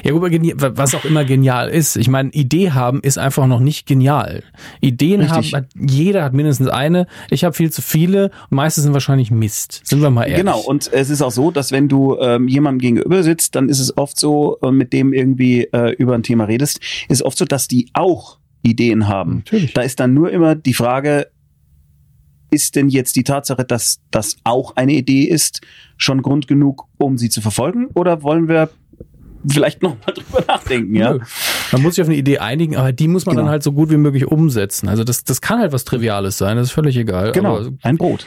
[0.04, 0.22] Ja, gut,
[0.56, 1.96] was auch immer genial ist.
[1.96, 4.44] Ich meine, Idee haben ist einfach noch nicht genial.
[4.82, 5.54] Ideen Richtig.
[5.54, 7.08] haben, jeder hat mindestens eine.
[7.30, 9.82] Ich habe viel zu viele meistens sind wahrscheinlich Mist.
[9.84, 10.38] Sind wir mal ehrlich.
[10.38, 13.80] Genau, und es ist auch so, dass wenn du ähm, jemandem gegenüber sitzt, dann ist
[13.80, 17.46] es oft so, äh, mit dem irgendwie äh, über ein Thema redest, ist oft so,
[17.46, 19.38] dass die auch Ideen haben.
[19.38, 19.74] Natürlich.
[19.74, 21.28] Da ist dann nur immer die Frage,
[22.52, 25.62] ist denn jetzt die Tatsache, dass das auch eine Idee ist,
[25.98, 27.88] schon Grund genug, um sie zu verfolgen?
[27.94, 28.70] Oder wollen wir
[29.48, 31.18] vielleicht noch mal drüber nachdenken, ja?
[31.72, 33.44] Man muss sich auf eine Idee einigen, aber die muss man Genau.
[33.46, 34.90] dann halt so gut wie möglich umsetzen.
[34.90, 37.32] Also das, das kann halt was Triviales sein, das ist völlig egal.
[37.32, 38.26] Genau, ein Brot.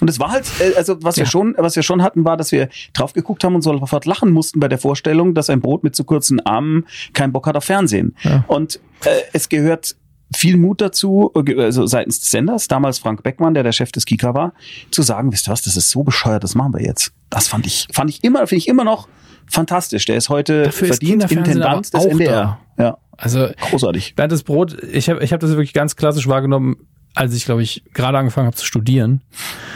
[0.00, 1.30] Und es war halt, äh, also was wir Ja.
[1.30, 4.60] schon, was wir schon hatten, war, dass wir drauf geguckt haben und sofort lachen mussten
[4.60, 8.14] bei der Vorstellung, dass ein Brot mit zu kurzen Armen keinen Bock hat auf Fernsehen.
[8.22, 8.44] Ja.
[8.46, 9.96] Und äh, es gehört
[10.34, 14.04] viel Mut dazu, äh, also seitens des Senders, damals Frank Beckmann, der der Chef des
[14.04, 14.52] Kika war,
[14.90, 17.12] zu sagen, wisst ihr was, das ist so bescheuert, das machen wir jetzt.
[17.30, 19.08] Das fand ich, fand ich immer, finde ich immer noch
[19.46, 20.04] fantastisch.
[20.06, 22.58] Der ist heute Dafür ist verdient Kinderfernsehen Intendant des NDR.
[22.78, 24.14] Ja, also großartig.
[24.14, 26.76] Bernd das Brot, ich habe ich hab das wirklich ganz klassisch wahrgenommen,
[27.16, 29.22] als ich, glaube ich, gerade angefangen habe zu studieren.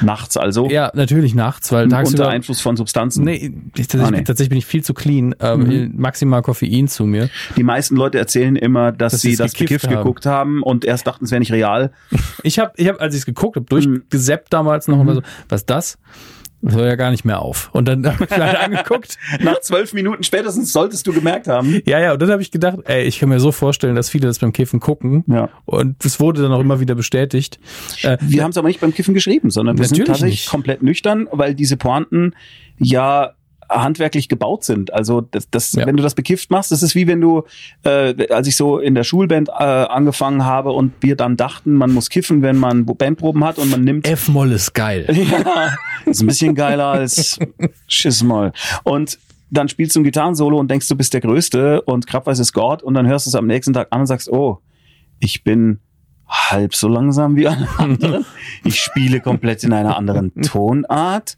[0.02, 0.68] Nachts also.
[0.70, 2.28] Ja, natürlich nachts, weil unter tagsüber...
[2.28, 3.24] Einfluss von Substanzen.
[3.24, 4.24] Nee, ich, tatsächlich, Ah, nee.
[4.24, 5.34] tatsächlich bin ich viel zu clean.
[5.40, 5.92] Ähm, Mhm.
[5.96, 7.28] Maximal Koffein zu mir.
[7.56, 9.88] Die meisten Leute erzählen immer, dass, Dass sie das haben.
[9.96, 11.90] geguckt haben und erst dachten, es wäre nicht real.
[12.42, 13.68] Ich habe, ich hab, als ich es geguckt habe, Mhm.
[14.10, 15.98] durchgesappt damals noch und war so, was ist das?
[16.62, 17.70] Das hört ja gar nicht mehr auf.
[17.72, 19.16] Und dann habe ich halt angeguckt.
[19.40, 21.80] Nach zwölf Minuten spätestens solltest du gemerkt haben.
[21.86, 24.26] Ja, ja, und dann habe ich gedacht, ey, ich kann mir so vorstellen, dass viele
[24.26, 25.24] das beim Kiffen gucken.
[25.26, 25.48] Ja.
[25.64, 27.58] Und es wurde dann auch immer wieder bestätigt.
[28.02, 30.50] Äh, Wir haben es aber nicht beim Kiffen geschrieben, sondern wir sind Natürlich tatsächlich nicht.
[30.50, 32.34] komplett nüchtern, weil diese Pointen
[32.78, 33.32] ja
[33.70, 34.92] handwerklich gebaut sind.
[34.92, 35.86] Also das, das Ja.
[35.86, 37.44] wenn du das bekifft machst, das ist wie wenn du,
[37.84, 41.92] äh, als ich so in der Schulband äh, angefangen habe und wir dann dachten, man
[41.92, 45.06] muss kiffen, wenn man Bandproben hat und man nimmt F-Moll ist geil.
[45.30, 45.70] Ja,
[46.06, 47.38] ist ein bisschen geiler als
[47.86, 48.52] Schiss mal.
[48.84, 49.18] Und
[49.50, 52.82] dann spielst du ein Gitarrensolo und denkst, du bist der Größte und Krabbeis ist Gott
[52.82, 54.58] und dann hörst du es am nächsten Tag an und sagst, oh,
[55.18, 55.80] ich bin
[56.30, 58.24] halb so langsam wie alle anderen.
[58.64, 61.36] Ich spiele komplett in einer anderen Tonart.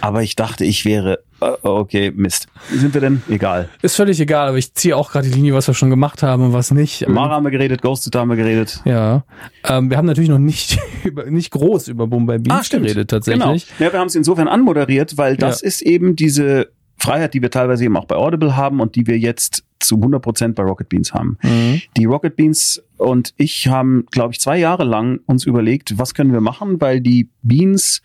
[0.00, 2.46] Aber ich dachte, ich wäre, äh, okay, Mist.
[2.70, 3.22] Wie sind wir denn?
[3.28, 3.68] Egal.
[3.82, 6.42] Ist völlig egal, aber ich ziehe auch gerade die Linie, was wir schon gemacht haben
[6.46, 7.06] und was nicht.
[7.08, 8.80] Mara haben wir geredet, Ghosted haben wir geredet.
[8.84, 9.24] Ja.
[9.68, 13.42] Ähm, wir haben natürlich noch nicht über, nicht groß über Bombay Beans geredet tatsächlich.
[13.68, 13.86] Genau.
[13.86, 15.68] Ja, wir haben es insofern anmoderiert, weil das Ja.
[15.68, 16.70] ist eben diese
[17.04, 20.22] Freiheit, die wir teilweise eben auch bei Audible haben und die wir jetzt zu 100
[20.22, 21.36] Prozent bei Rocket Beans haben.
[21.42, 21.82] Mhm.
[21.96, 26.32] Die Rocket Beans und ich haben, glaube ich, zwei Jahre lang uns überlegt, was können
[26.32, 28.00] wir machen, weil die Beans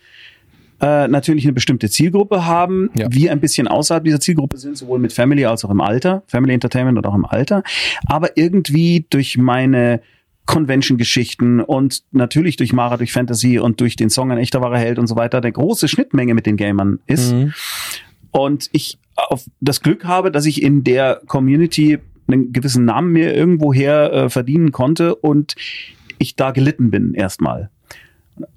[0.82, 3.08] äh, natürlich eine bestimmte Zielgruppe haben, Ja.
[3.12, 6.54] wir ein bisschen außerhalb dieser Zielgruppe sind, sowohl mit Family als auch im Alter, Family
[6.54, 7.64] Entertainment und auch im Alter,
[8.06, 10.02] aber irgendwie durch meine
[10.46, 15.00] Convention-Geschichten und natürlich durch Mara, durch Fantasy und durch den Song Ein echter wahrer Held
[15.00, 17.54] und so weiter, eine große Schnittmenge mit den Gamern ist Mhm.
[18.32, 23.36] Und ich auf das Glück habe, dass ich in der Community einen gewissen Namen mir
[23.36, 25.56] irgendwoher äh, verdienen konnte und
[26.20, 27.70] ich da gelitten bin erstmal.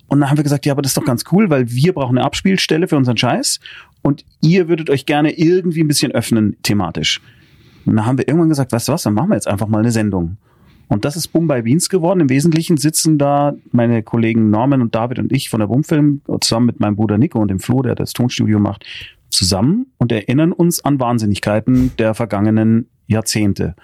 [0.09, 2.19] Und dann haben wir gesagt, ja, aber das ist doch ganz cool, weil wir brauchen
[2.19, 3.61] eine Abspielstelle für unseren Scheiß
[4.03, 7.21] und ihr würdet euch gerne irgendwie ein bisschen öffnen thematisch.
[7.87, 9.79] Und dann haben wir irgendwann gesagt, weißt du was, dann machen wir jetzt einfach mal
[9.79, 10.37] eine Sendung.
[10.89, 12.21] Und das ist Bombay Beans geworden.
[12.21, 16.67] Im Wesentlichen sitzen da meine Kollegen Norman und David und ich von der Bumfilm zusammen
[16.67, 18.85] mit meinem Bruder Nico und dem Flo, der das Tonstudio macht,
[19.33, 23.75] zusammen und erinnern uns an Wahnsinnigkeiten der vergangenen Jahrzehnte.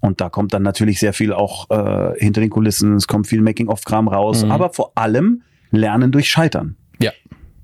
[0.00, 3.40] Und da kommt dann natürlich sehr viel auch äh, hinter den Kulissen, es kommt viel
[3.40, 4.50] Making-of-Kram raus, Mhm.
[4.50, 6.76] aber vor allem Lernen durch Scheitern.
[7.00, 7.12] Ja.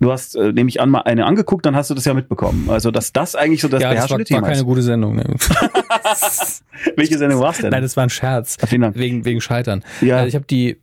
[0.01, 2.71] Du hast, äh, nehme ich an, mal eine angeguckt, dann hast du das ja mitbekommen.
[2.71, 4.65] Also, dass das eigentlich so das ja, das war, beherrschende war Thema keine ist.
[4.65, 5.17] gute Sendung.
[5.17, 5.25] Ne?
[6.97, 7.71] Welche Sendung war's denn?
[7.71, 8.57] Nein, das war ein Scherz.
[8.63, 8.97] Ach, vielen Dank.
[8.97, 9.83] Wegen, wegen Scheitern.
[10.01, 10.23] Ja.
[10.23, 10.79] Äh, Ich habe die,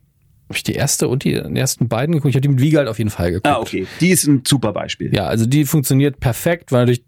[0.48, 2.30] hab ich die erste und die ersten beiden geguckt.
[2.30, 3.46] Ich habe die mit Wiegald auf jeden Fall geguckt.
[3.48, 3.86] Ah, okay.
[4.00, 5.14] Die ist ein super Beispiel.
[5.14, 7.02] Ja, also die funktioniert perfekt, weil durch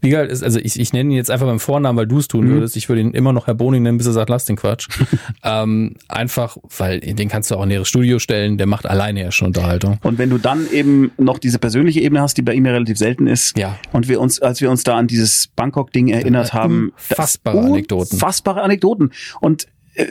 [0.00, 2.46] Wiegald ist, also ich, ich nenne ihn jetzt einfach beim Vornamen, weil du es tun
[2.46, 2.50] Mhm.
[2.52, 2.76] würdest.
[2.76, 4.86] Ich würde ihn immer noch Herr Boning nennen, bis er sagt, lass den Quatsch.
[5.42, 9.32] ähm, einfach, weil den kannst du auch in näheres Studio stellen, der macht alleine ja
[9.32, 9.98] schon Unterhaltung.
[10.04, 12.98] Und wenn du dann eben noch diese persönliche Ebene hast, die bei ihm ja relativ
[12.98, 13.76] selten ist, Ja.
[13.92, 18.12] und wir uns, als wir uns da an dieses Bangkok-Ding erinnert haben, das- Unfassbare Anekdoten.
[18.14, 19.10] Unfassbare Anekdoten.
[19.40, 19.66] Und äh,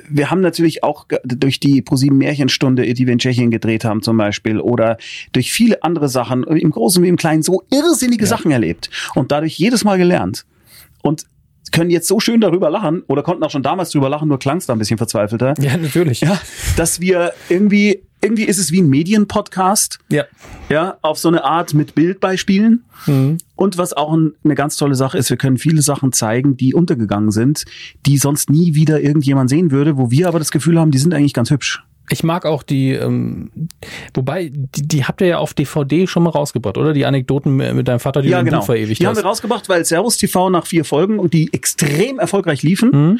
[0.09, 4.17] wir haben natürlich auch durch die ProSieben Märchenstunde, die wir in Tschechien gedreht haben zum
[4.17, 4.97] Beispiel, oder
[5.31, 9.57] durch viele andere Sachen, im Großen wie im Kleinen, so irrsinnige Sachen erlebt und dadurch
[9.57, 10.45] jedes Mal gelernt.
[11.01, 11.25] Und
[11.73, 14.57] können jetzt so schön darüber lachen, oder konnten auch schon damals drüber lachen, nur klang
[14.57, 15.55] es da ein bisschen verzweifelter.
[15.59, 16.21] Ja, natürlich.
[16.21, 16.39] Ja,
[16.77, 20.25] dass wir irgendwie, irgendwie ist es wie ein Medienpodcast, Ja.
[20.69, 22.83] Ja, auf so eine Art mit Bildbeispielen.
[23.05, 23.37] Mhm.
[23.55, 26.73] Und was auch ein, eine ganz tolle Sache ist, wir können viele Sachen zeigen, die
[26.73, 27.65] untergegangen sind,
[28.05, 31.13] die sonst nie wieder irgendjemand sehen würde, wo wir aber das Gefühl haben, die sind
[31.13, 31.83] eigentlich ganz hübsch.
[32.09, 33.49] Ich mag auch die, ähm,
[34.13, 36.91] wobei, die, die habt ihr ja auf DVD schon mal rausgebracht, oder?
[36.91, 39.23] Die Anekdoten mit deinem Vater, die du im Buch verewigt Die haben hast.
[39.23, 43.19] wir rausgebracht, weil Servus TV nach vier Folgen und die extrem erfolgreich liefen, Mhm.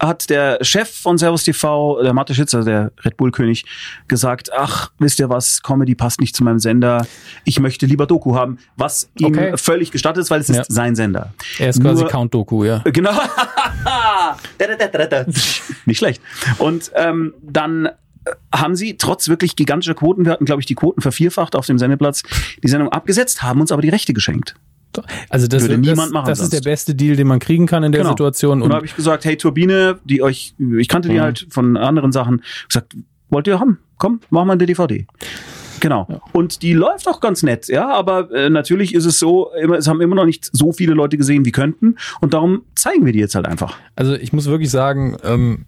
[0.00, 3.64] Hat der Chef von Servus TV, der Mathe Schitzer, der Red Bull König,
[4.06, 7.06] gesagt, ach, wisst ihr was, Comedy passt nicht zu meinem Sender.
[7.44, 9.56] Ich möchte lieber Doku haben, was ihm Okay.
[9.56, 10.64] völlig gestattet ist, weil es ist Ja.
[10.68, 11.32] sein Sender.
[11.58, 12.78] Er ist quasi Nur- Count Doku, ja.
[12.92, 13.18] Genau.
[15.86, 16.22] Nicht schlecht.
[16.58, 17.90] Und ähm, dann äh,
[18.54, 21.78] haben sie trotz wirklich gigantischer Quoten, wir hatten, glaube ich, die Quoten vervierfacht auf dem
[21.78, 22.22] Sendeplatz,
[22.62, 24.54] die Sendung abgesetzt, haben uns aber die Rechte geschenkt.
[25.28, 26.64] Also das, Würde das, niemand machen das ist sonst.
[26.64, 28.12] der beste Deal, den man kriegen kann in der Genau.
[28.12, 28.62] Situation.
[28.62, 31.20] Und da habe ich gesagt, hey Turbine, die euch, ich kannte die Mhm.
[31.20, 32.96] halt von anderen Sachen, gesagt,
[33.30, 33.78] wollt ihr haben?
[33.98, 35.06] Komm, machen wir eine DVD.
[35.80, 36.08] Genau.
[36.32, 39.86] Und die läuft auch ganz nett, ja, aber äh, natürlich ist es so, immer, es
[39.86, 43.20] haben immer noch nicht so viele Leute gesehen wie könnten und darum zeigen wir die
[43.20, 43.76] jetzt halt einfach.
[43.94, 45.66] Also ich muss wirklich sagen, ähm,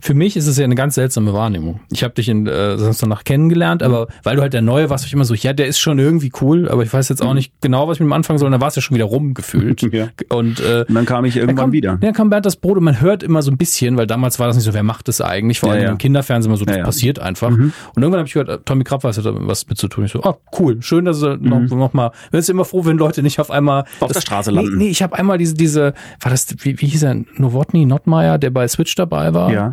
[0.00, 1.80] für mich ist es ja eine ganz seltsame Wahrnehmung.
[1.90, 5.06] Ich habe dich in äh, Samstag kennengelernt, aber weil du halt der Neue warst, war
[5.06, 7.52] ich immer so, ja, der ist schon irgendwie cool, aber ich weiß jetzt auch nicht
[7.60, 8.46] genau, was ich mit dem anfangen soll.
[8.46, 9.82] Und dann war es ja schon wieder rumgefühlt.
[9.92, 10.08] Ja.
[10.30, 11.98] Und äh, Und dann kam ich irgendwann kam, wieder.
[12.00, 14.46] Dann kam Bernd das Brot und man hört immer so ein bisschen, weil damals war
[14.46, 15.60] das nicht so, wer macht das eigentlich?
[15.60, 15.90] Vor Ja, allem ja.
[15.90, 16.84] im Kinderfernsehen immer so, das Ja, ja.
[16.86, 17.50] passiert einfach.
[17.50, 17.72] Mhm.
[17.94, 20.04] Und irgendwann habe ich gehört, äh, Tommy Krabweis hat da was mit zu tun.
[20.06, 21.78] Ich so, ah, cool, schön, dass er noch, Mhm.
[21.78, 24.50] noch mal, man ist immer froh, wenn Leute nicht auf einmal Auf das, der Straße
[24.50, 24.78] nee, landen.
[24.78, 28.50] Nee, ich habe einmal diese, diese, war das, wie, wie hieß er, Nowotny Notmeyer, der
[28.50, 29.51] bei Switch dabei war.
[29.52, 29.72] Ja.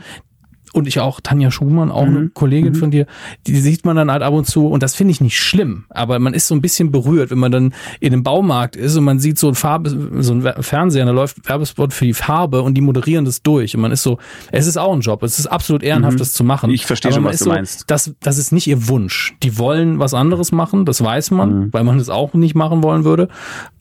[0.71, 2.34] Und ich auch, Tanja Schumann, auch eine Mhm.
[2.36, 3.07] Kollegin von dir,
[3.47, 6.19] die sieht man dann halt ab und zu und das finde ich nicht schlimm, aber
[6.19, 9.17] man ist so ein bisschen berührt, wenn man dann in einem Baumarkt ist und man
[9.17, 9.89] sieht so ein Farbe,
[10.21, 13.82] so ein Fernseher, da läuft Werbespot für die Farbe und die moderieren das durch und
[13.82, 14.19] man ist so,
[14.51, 16.19] es ist auch ein Job, es ist absolut ehrenhaft, Mhm.
[16.19, 16.69] das zu machen.
[16.69, 17.86] Ich verstehe schon, was ist du so, meinst.
[17.89, 19.34] Das, das ist nicht ihr Wunsch.
[19.41, 21.73] Die wollen was anderes machen, das weiß man, Mhm.
[21.73, 23.30] weil man es auch nicht machen wollen würde.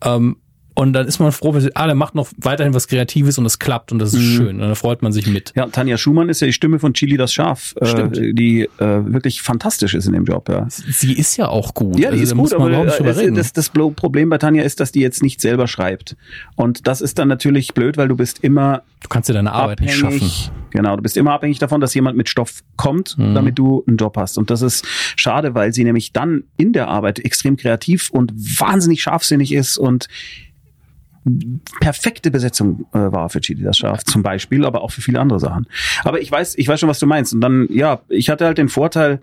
[0.02, 0.36] Ähm,
[0.78, 3.44] und dann ist man froh, wenn sie, ah, der macht noch weiterhin was Kreatives und
[3.46, 4.36] es klappt und das ist Mhm.
[4.36, 4.56] schön.
[4.60, 5.52] Und dann freut man sich mit.
[5.56, 9.42] Ja, Tanja Schumann ist ja die Stimme von Chili das Schaf, äh, die äh, wirklich
[9.42, 10.48] fantastisch ist in dem Job.
[10.48, 11.98] Ja, Sie ist ja auch gut.
[11.98, 14.62] ja die Also ist da gut, muss man aber äh, das, das Problem bei Tanja
[14.62, 16.16] ist, dass die jetzt nicht selber schreibt.
[16.54, 19.80] Und das ist dann natürlich blöd, weil du bist immer Du kannst dir deine Arbeit
[19.80, 20.14] nicht schaffen.
[20.16, 20.50] abhängig.
[20.70, 23.34] Genau, du bist immer abhängig davon, dass jemand mit Stoff kommt, Mhm.
[23.34, 24.38] damit du einen Job hast.
[24.38, 24.84] Und das ist
[25.16, 30.06] schade, weil sie nämlich dann in der Arbeit extrem kreativ und wahnsinnig scharfsinnig ist und
[31.80, 35.40] perfekte Besetzung äh, war für Chili das Schaf zum Beispiel, aber auch für viele andere
[35.40, 35.66] Sachen.
[36.04, 37.32] Aber ich weiß, ich weiß schon, was du meinst.
[37.34, 39.20] Und dann, ja, ich hatte halt den Vorteil,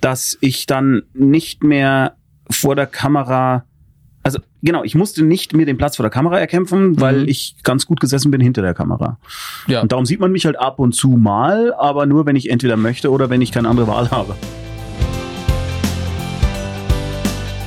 [0.00, 2.16] dass ich dann nicht mehr
[2.50, 3.64] vor der Kamera,
[4.22, 7.28] also genau, ich musste nicht mir den Platz vor der Kamera erkämpfen, weil Mhm.
[7.28, 9.18] ich ganz gut gesessen bin hinter der Kamera.
[9.66, 9.80] Ja.
[9.82, 12.76] Und darum sieht man mich halt ab und zu mal, aber nur wenn ich entweder
[12.76, 14.34] möchte oder wenn ich keine andere Wahl habe.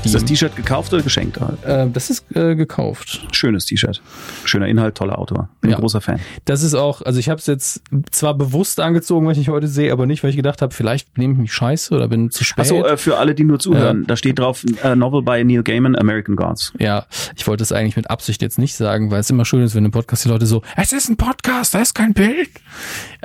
[0.06, 1.38] Ist das T-Shirt gekauft oder geschenkt?
[1.64, 3.28] Äh, das ist äh, gekauft.
[3.32, 4.02] Schönes T-Shirt.
[4.46, 5.50] Schöner Inhalt, toller Autor.
[5.62, 5.78] Bin Ja.
[5.78, 6.20] ein großer Fan.
[6.46, 7.82] Das ist auch, also ich habe es jetzt
[8.12, 11.34] zwar bewusst angezogen, was ich heute sehe, aber nicht, weil ich gedacht habe, vielleicht nehme
[11.34, 12.62] ich mich scheiße oder bin zu spät.
[12.66, 15.96] Achso, äh, für alle, die nur zuhören, da steht drauf, äh, Novel by Neil Gaiman,
[15.98, 16.74] American Gods.
[16.80, 19.76] Ja, ich wollte es eigentlich mit Absicht jetzt nicht sagen, weil es immer schön ist,
[19.76, 22.50] wenn im Podcast die Leute so, es ist ein Podcast, da ist kein Bild.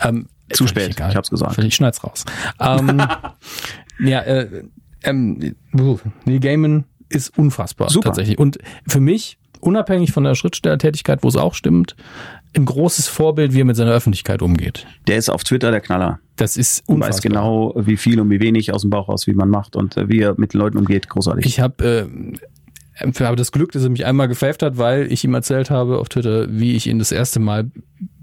[0.02, 1.56] Ähm, Zu spät, ich hab's gesagt.
[1.58, 2.24] Ich schneid's raus.
[2.60, 3.00] Ähm,
[4.00, 4.64] ja, äh,
[5.04, 5.54] ähm,
[6.24, 8.08] Neil Gaiman ist unfassbar Super.
[8.08, 8.38] tatsächlich.
[8.38, 11.96] Und für mich, unabhängig von der Schriftstellertätigkeit, wo es auch stimmt,
[12.56, 14.86] ein großes Vorbild, wie er mit seiner Öffentlichkeit umgeht.
[15.08, 16.20] Der ist auf Twitter der Knaller.
[16.36, 17.14] Das ist Und unfassbar.
[17.16, 19.96] weiß genau, wie viel und wie wenig aus dem Bauch raus, wie man macht und
[19.96, 21.08] äh, wie er mit Leuten umgeht.
[21.08, 21.46] Großartig.
[21.46, 22.34] Ich habe äh,
[23.00, 26.08] habe das Glück, dass er mich einmal gefaved hat, weil ich ihm erzählt habe auf
[26.08, 27.70] Twitter, wie ich ihn das erste Mal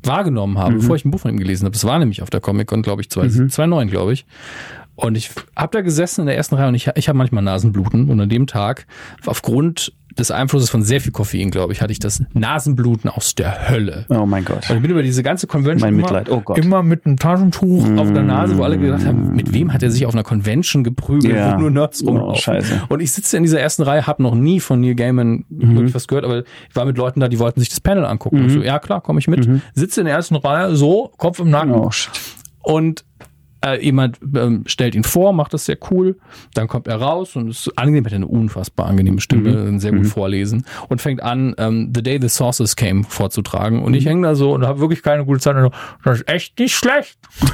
[0.03, 1.73] wahrgenommen habe, bevor ich ein Buch von ihm gelesen habe.
[1.73, 4.25] Das war nämlich auf der Comic-Con, glaube ich, 2009, glaube ich.
[4.95, 8.09] Und ich habe da gesessen in der ersten Reihe und ich, ich habe manchmal Nasenbluten.
[8.09, 8.85] Und an dem Tag,
[9.25, 13.69] aufgrund des Einflusses von sehr viel Koffein, glaube ich, hatte ich das Nasenbluten aus der
[13.69, 14.05] Hölle.
[14.09, 14.69] oh mein Gott.
[14.69, 16.57] Und ich bin über diese ganze Convention Mein immer, Mitleid, oh Gott.
[16.57, 19.89] immer mit einem Taschentuch auf der Nase, wo alle gedacht haben, mit wem hat er
[19.89, 21.55] sich auf einer Convention geprügelt, Ja.
[21.55, 22.41] wo nur Nerds Oh, rumlaufen.
[22.41, 22.81] scheiße.
[22.89, 25.75] Und ich sitze in dieser ersten Reihe, habe noch nie von Neil Gaiman Mhm.
[25.75, 26.39] wirklich was gehört, aber
[26.69, 28.45] ich war mit Leuten da, die wollten sich das Panel angucken.
[28.45, 29.47] Ich so, ja klar, komme ich mit.
[29.73, 31.69] Sitze in der ersten Reihe, so, Kopf im Nacken.
[31.71, 31.75] Mhm.
[31.85, 32.11] Oh shit.
[32.61, 33.05] Und
[33.63, 36.17] äh, jemand ähm, stellt ihn vor, macht das sehr cool.
[36.53, 39.79] Dann kommt er raus und ist angenehm, hat eine unfassbar angenehme Stimme, Mhm.
[39.79, 43.81] sehr gut vorlesen und fängt an, ähm, The Day the Sauces Came vorzutragen.
[43.83, 44.09] Und ich Mhm.
[44.09, 45.55] hänge da so und habe wirklich keine gute Zeit.
[45.55, 47.17] Und das ist echt nicht schlecht.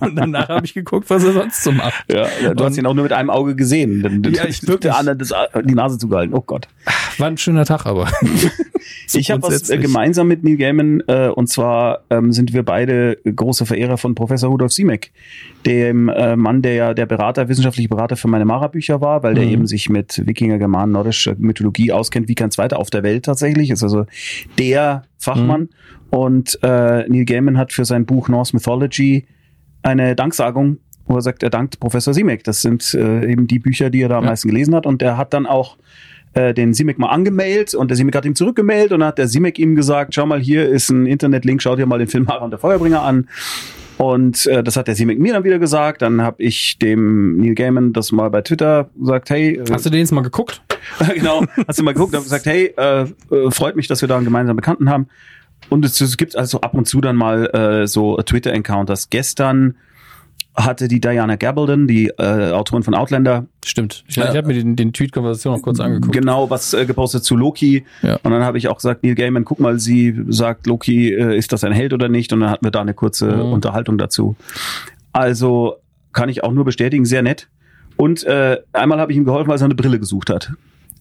[0.00, 2.04] und danach habe ich geguckt, was er sonst so macht.
[2.10, 4.02] Ja, du hast Und- ihn auch nur mit einem Auge gesehen.
[4.02, 4.80] Denn, Ja, ich wirklich.
[4.80, 5.32] Der andere das,
[5.64, 6.34] die Nase zugehalten.
[6.34, 6.68] Oh Gott.
[7.18, 8.08] War ein schöner Tag, aber.
[9.06, 12.62] So ich habe was äh, gemeinsam mit Neil Gaiman äh, und zwar ähm, sind wir
[12.62, 15.12] beide große Verehrer von Professor Rudolf Siemek,
[15.66, 19.44] dem äh, Mann, der ja der Berater, wissenschaftliche Berater für meine Mara-Bücher war, weil der
[19.44, 19.50] Mhm.
[19.50, 23.70] eben sich mit Wikinger, Germanen, nordischer Mythologie auskennt wie kein zweiter auf der Welt tatsächlich.
[23.70, 24.06] Ist also
[24.58, 25.62] der Fachmann.
[25.62, 25.68] Mhm.
[26.10, 29.26] Und äh, Neil Gaiman hat für sein Buch Norse Mythology
[29.82, 32.44] eine Danksagung, wo er sagt, er dankt Professor Siemek.
[32.44, 34.30] Das sind äh, eben die Bücher, die er da am Ja.
[34.30, 34.86] meisten gelesen hat.
[34.86, 35.76] Und er hat dann auch
[36.34, 39.28] äh, den Simek mal angemailt und der Simek hat ihm zurückgemailt und dann hat der
[39.28, 42.44] Simek ihm gesagt, schau mal, hier ist ein Internetlink, schau dir mal den Film Mara
[42.44, 43.28] und der Feuerbringer an.
[43.98, 46.02] Und äh, das hat der Simek mir dann wieder gesagt.
[46.02, 49.90] Dann habe ich dem Neil Gaiman das mal bei Twitter gesagt, hey, äh, Hast du
[49.90, 50.62] den jetzt mal geguckt?
[51.14, 54.16] genau, hast du mal geguckt, hab gesagt, hey, äh, äh, freut mich, dass wir da
[54.16, 55.08] einen gemeinsamen Bekannten haben.
[55.68, 59.10] Und es, es gibt also ab und zu dann mal äh, so Twitter-Encounters.
[59.10, 59.74] Gestern
[60.58, 64.04] hatte die Diana Gabaldon, die äh, Autorin von Outlander, Stimmt.
[64.08, 64.30] Ich, Ja.
[64.30, 66.12] ich habe mir den, den Tweet-Konversation noch kurz angeguckt.
[66.12, 67.84] genau was äh, gepostet zu Loki.
[68.02, 68.16] Ja.
[68.22, 71.52] Und dann habe ich auch gesagt, Neil Gaiman, guck mal, sie sagt, Loki, äh, ist
[71.52, 72.32] das ein Held oder nicht?
[72.32, 73.52] Und dann hatten wir da eine kurze Mhm.
[73.52, 74.36] Unterhaltung dazu.
[75.12, 75.76] Also
[76.12, 77.48] kann ich auch nur bestätigen, sehr nett.
[77.96, 80.52] Und äh, einmal habe ich ihm geholfen, als er eine Brille gesucht hat.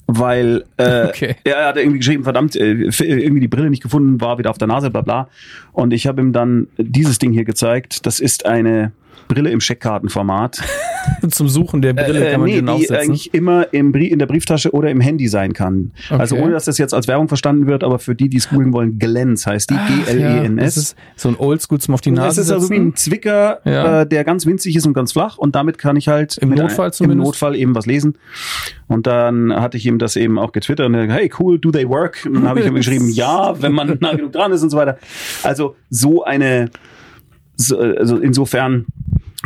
[0.08, 1.36] Weil äh, Okay.
[1.44, 4.58] er hat irgendwie geschrieben, verdammt, äh, f- irgendwie die Brille nicht gefunden, war wieder auf
[4.58, 5.30] der Nase, bla bla.
[5.74, 8.06] Und ich habe ihm dann dieses Ding hier gezeigt.
[8.06, 8.92] Das ist eine
[9.28, 10.62] Brille im Scheckkartenformat.
[11.32, 12.96] Zum Suchen der Brille Äh, kann man nee, die aufsetzen.
[12.98, 15.92] eigentlich immer im Brie in der Brieftasche oder im Handy sein kann.
[16.10, 16.44] Also Okay.
[16.44, 19.00] ohne, dass das jetzt als Werbung verstanden wird, aber für die, die es googeln wollen,
[19.00, 20.78] Glens heißt die, Ach, ja, das G-L-E-N-S.
[20.78, 24.02] ist so ein Oldschool zum auf die Nase das ist also wie ein Zwicker, Ja.
[24.02, 26.92] äh, der ganz winzig ist und ganz flach und damit kann ich halt Im Notfall
[27.00, 27.18] ein, im?
[27.18, 28.18] Notfall eben was lesen.
[28.88, 31.72] Und dann hatte ich ihm das eben auch getwittert und er hat, hey cool, do
[31.72, 32.24] they work?
[32.26, 34.78] Und dann habe ich ihm geschrieben, ja, wenn man nah genug dran ist und so
[34.78, 34.98] weiter.
[35.44, 36.70] Also so eine,
[37.56, 38.86] so, also insofern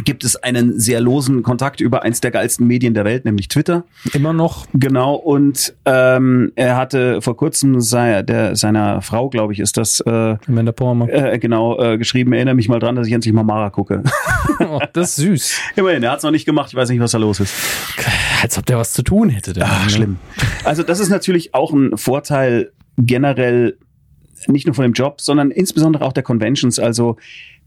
[0.03, 3.83] gibt es einen sehr losen Kontakt über eins der geilsten Medien der Welt, nämlich Twitter.
[4.13, 4.67] Immer noch.
[4.73, 9.99] Genau, und ähm, er hatte vor kurzem sei, der, seiner Frau, glaube ich, ist das
[10.01, 11.09] äh, Amanda Palmer.
[11.09, 14.03] äh, genau äh, geschrieben, erinnere mich mal dran, dass ich endlich mal Mara gucke.
[14.59, 15.59] Oh, das ist süß.
[15.75, 17.53] Immerhin, er hat es noch nicht gemacht, ich weiß nicht, was da los ist.
[18.41, 19.53] Als ob der was zu tun hätte.
[19.53, 19.89] Der Ach, ne?
[19.89, 20.17] schlimm.
[20.63, 23.77] Also das ist natürlich auch ein Vorteil generell
[24.47, 26.79] nicht nur von dem Job, sondern insbesondere auch der Conventions.
[26.79, 27.17] Also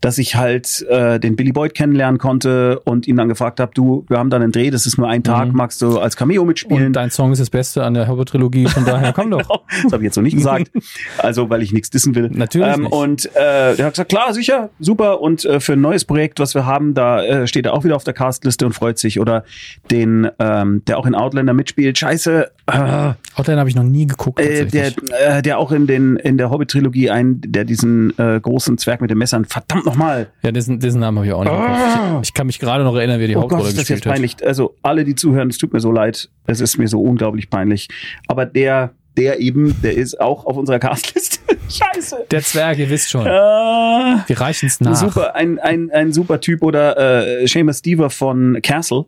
[0.04, 4.04] dass ich halt äh, den Billy Boyd kennenlernen konnte und ihn dann gefragt habe, du,
[4.08, 5.56] wir haben da einen Dreh, das ist nur ein Tag, Mhm.
[5.56, 6.88] magst du als Cameo mitspielen?
[6.88, 9.38] Und dein Song ist das Beste an der Hobbit-Trilogie, von daher komm doch.
[9.38, 10.70] Genau, das habe ich jetzt so nicht gesagt.
[11.18, 12.28] Also, weil ich nichts dissen will.
[12.32, 15.20] Natürlich Ähm, und äh, der hat gesagt, klar, sicher, super.
[15.22, 17.96] Und äh, für ein neues Projekt, was wir haben, da äh, steht er auch wieder
[17.96, 19.20] auf der Castliste und freut sich.
[19.20, 19.44] Oder
[19.90, 21.96] den, ähm, der auch in Outlander mitspielt.
[21.96, 24.38] Scheiße, äh, Outline habe ich noch nie geguckt.
[24.40, 24.92] äh, der,
[25.26, 29.10] äh, der auch in den in der Hobbit-Trilogie ein, der diesen äh, großen Zwerg mit
[29.10, 30.28] den Messern, verdammt nochmal.
[30.42, 31.52] ja, dessen, dessen Namen habe ich auch nicht.
[31.52, 32.22] Kopf.
[32.22, 33.98] Ich, ich kann mich gerade noch erinnern, wer die Oh Hauptrolle Gott, ist das gespielt
[34.00, 34.12] jetzt hat.
[34.14, 34.46] peinlich.
[34.46, 36.28] Also alle, die zuhören, es tut mir so leid.
[36.46, 37.88] Es ist mir so unglaublich peinlich.
[38.28, 41.38] Aber der, der eben, der ist auch auf unserer Castliste.
[41.68, 42.26] Scheiße.
[42.30, 43.26] Der Zwerg, ihr wisst schon.
[43.26, 44.96] Äh, Wir reichen es nach.
[44.96, 49.06] Super, ein, ein, ein super Typ oder äh, Seamus Deaver von Castle.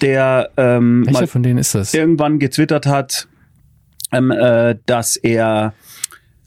[0.00, 1.94] der ähm, Welcher von denen ist das?
[1.94, 3.28] irgendwann getwittert hat,
[4.12, 5.74] ähm, äh, dass er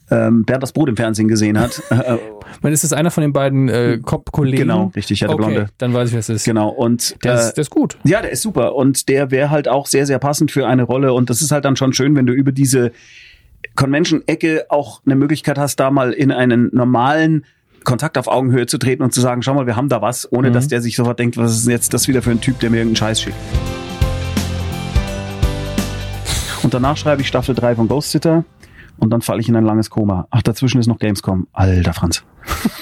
[0.09, 1.81] ähm, Bernd das Brot im Fernsehen gesehen hat.
[1.91, 2.17] Äh,
[2.61, 4.57] Man ist das einer von den beiden äh, Cop-Kollegen?
[4.63, 5.69] Genau, richtig, ja, der okay, Blonde.
[5.77, 6.45] dann weiß ich, wer es ist.
[6.45, 6.69] genau.
[6.69, 7.97] Und Der, äh, ist, der ist gut.
[8.05, 11.11] Ja, der ist super und der wäre halt auch sehr, sehr passend für eine Rolle
[11.13, 12.91] und das ist halt dann schon schön, wenn du über diese
[13.75, 17.43] Convention-Ecke auch eine Möglichkeit hast, da mal in einen normalen
[17.83, 20.49] Kontakt auf Augenhöhe zu treten und zu sagen, schau mal, wir haben da was, ohne
[20.49, 20.53] Mhm.
[20.53, 22.69] dass der sich sofort denkt, was ist denn jetzt das wieder für ein Typ, der
[22.69, 23.35] mir irgendeinen Scheiß schickt.
[26.63, 28.43] Und danach schreibe ich Staffel 3 von Ghost Sitter
[28.97, 30.27] und dann falle ich in ein langes Koma.
[30.29, 31.47] Ach, dazwischen ist noch Gamescom.
[31.53, 32.23] Alter Franz.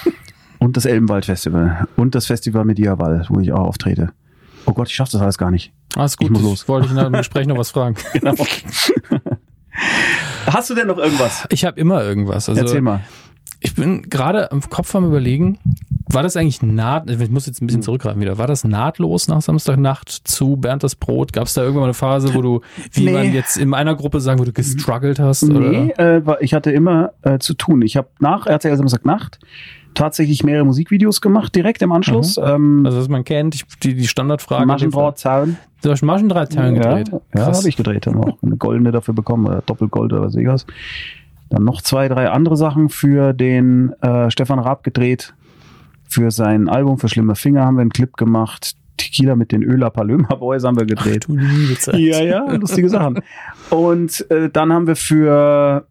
[0.60, 4.12] und das Elbenwald Festival und das Festival Mediaval, wo ich auch auftrete.
[4.66, 5.74] Oh Gott, ich schaff das alles gar nicht.
[5.96, 6.68] Alles gut, ich muss ich los.
[6.68, 7.96] wollte ich nach dem Gespräch noch was fragen.
[8.14, 8.34] Genau.
[10.48, 11.46] Hast du denn noch irgendwas?
[11.50, 12.48] Ich habe immer irgendwas.
[12.48, 13.02] Also, Erzähl mal.
[13.66, 15.58] Ich bin gerade am Kopf am überlegen,
[16.08, 17.68] war das eigentlich naht, ich muss jetzt ein Hm.
[17.68, 21.34] bisschen zurückgreifen wieder, war das nahtlos nach Samstagnacht zu Bernd das Brot?
[21.34, 22.62] Gab es da irgendwann eine Phase, wo du,
[22.94, 23.12] wie Nee.
[23.12, 25.42] man jetzt in einer Gruppe sagen würde, gestruggelt hast?
[25.44, 27.82] Nee, äh, ich hatte immer äh, zu tun.
[27.82, 29.40] Ich habe nach RTL Samstagnacht
[29.96, 32.38] tatsächlich mehrere Musikvideos gemacht, direkt im Anschluss.
[32.38, 34.68] Ähm, Also, was man kennt, ich- die, die Standardfrage.
[34.68, 35.58] Maschendraht, Zaun.
[35.82, 37.10] Du hast Maschendrahtzaun Ja, gedreht.
[37.12, 37.60] ja Krass.
[37.60, 38.06] habe ich gedreht.
[38.06, 40.66] Haben auch eine goldene dafür bekommen, oder Doppelgold oder was ich was.
[41.50, 45.34] Dann noch zwei, drei andere Sachen für den äh, Stefan Raab gedreht.
[46.08, 48.76] Für sein Album, für Schlimme Finger haben wir einen Clip gemacht.
[48.98, 51.28] Tequila mit den Öler Palömer Boys haben wir gedreht.
[51.80, 51.96] Zeit.
[51.96, 53.22] Ja, ja, lustige Sachen.
[53.70, 55.86] Und äh, dann haben wir für,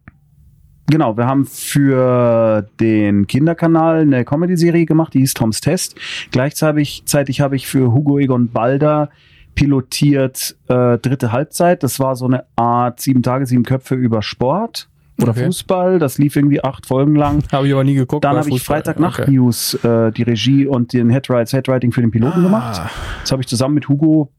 [0.87, 5.95] genau, wir haben für den Kinderkanal eine Comedy-Serie gemacht, die hieß Toms Test.
[6.31, 9.09] Gleichzeitig zeitig habe ich für Hugo Egon Balder
[9.53, 11.83] pilotiert äh, dritte Halbzeit.
[11.83, 14.89] Das war so eine Art sieben Tage, sieben Köpfe über Sport
[15.21, 15.45] oder Okay.
[15.45, 15.99] Fußball.
[15.99, 17.43] Das lief irgendwie acht Folgen lang.
[17.51, 18.23] Habe ich aber nie geguckt.
[18.23, 18.77] Dann habe ich Fußball.
[18.77, 19.31] Freitag Nacht Okay.
[19.31, 22.81] News äh, die Regie und den Headwrites, Headwriting für den Piloten gemacht.
[22.81, 22.89] Ah.
[23.21, 24.31] Das habe ich zusammen mit Hugo,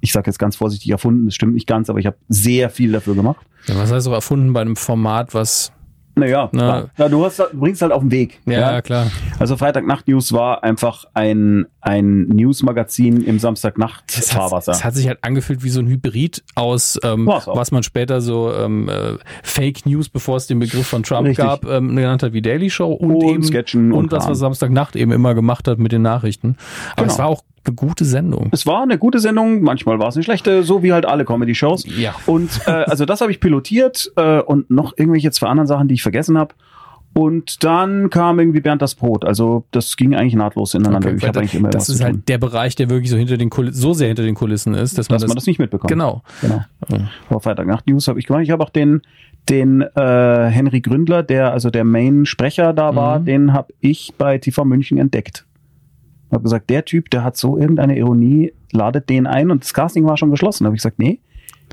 [0.00, 2.92] ich sage jetzt ganz vorsichtig erfunden, das stimmt nicht ganz, aber ich habe sehr viel
[2.92, 3.44] dafür gemacht.
[3.66, 5.72] Ja, was heißt so erfunden bei einem Format, was.
[6.18, 6.90] Naja, Na.
[6.96, 8.40] ja, du, hast, du bringst halt auf den Weg.
[8.46, 9.06] Ja, klar.
[9.38, 14.94] Also Freitag Nacht News war einfach ein, ein Newsmagazin im Samstagnacht Es hat, es hat
[14.94, 19.14] sich halt angefühlt wie so ein Hybrid aus, ähm, was man später so ähm, äh,
[19.42, 21.44] Fake News, bevor es den Begriff von Trump Richtig.
[21.44, 24.38] gab, ähm, genannt hat wie Daily Show und, Und eben Sketchen und und das, was
[24.38, 26.56] Samstagnacht eben immer gemacht hat mit den Nachrichten.
[26.92, 27.12] Aber Genau.
[27.12, 28.48] es war auch eine gute Sendung.
[28.52, 31.84] es war eine gute Sendung, manchmal war es eine schlechte, so wie halt alle Comedy-Shows.
[31.98, 32.14] Ja.
[32.26, 35.94] Und äh, also das habe ich pilotiert äh, und noch irgendwelche zwei anderen Sachen, die
[35.94, 36.54] ich vergessen habe.
[37.14, 39.24] Und dann kam irgendwie Bernd das Brot.
[39.24, 41.12] Also das ging eigentlich nahtlos ineinander.
[41.12, 43.50] ich weil habe eigentlich immer das ist halt der Bereich, der wirklich so hinter den
[43.50, 45.88] Kulissen, so sehr hinter den Kulissen ist, dass man, dass das, man das nicht mitbekommt.
[45.88, 46.22] genau.
[46.40, 46.62] genau.
[46.90, 47.10] Ja.
[47.28, 48.42] Vor Freitag Nacht News habe ich gemacht.
[48.44, 49.02] Ich habe auch den
[49.48, 53.24] den äh, Henry Gründler, der also der Main-Sprecher da war, Mhm.
[53.24, 55.46] den habe ich bei TV München entdeckt.
[56.30, 60.04] Habe gesagt, der Typ, der hat so irgendeine Ironie, ladet den ein und das Casting
[60.06, 60.66] war schon geschlossen.
[60.66, 61.20] habe ich gesagt, nee,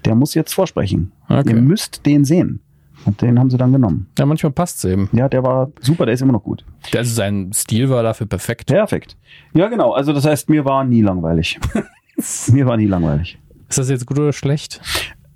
[0.06, 1.12] der muss jetzt vorsprechen.
[1.28, 1.49] Okay.
[1.49, 2.62] Ihr müsst den sehen.
[3.06, 4.08] Und den haben sie dann genommen.
[4.18, 5.10] Ja, manchmal passt es eben.
[5.12, 6.66] Ja, der war super, der ist immer noch gut.
[6.95, 8.68] Also sein Stil war dafür perfekt.
[8.68, 9.16] Perfekt.
[9.53, 9.91] Ja, genau.
[9.91, 11.60] Also das heißt, mir war nie langweilig.
[12.51, 13.38] mir war nie langweilig.
[13.70, 14.82] Ist das jetzt gut oder schlecht?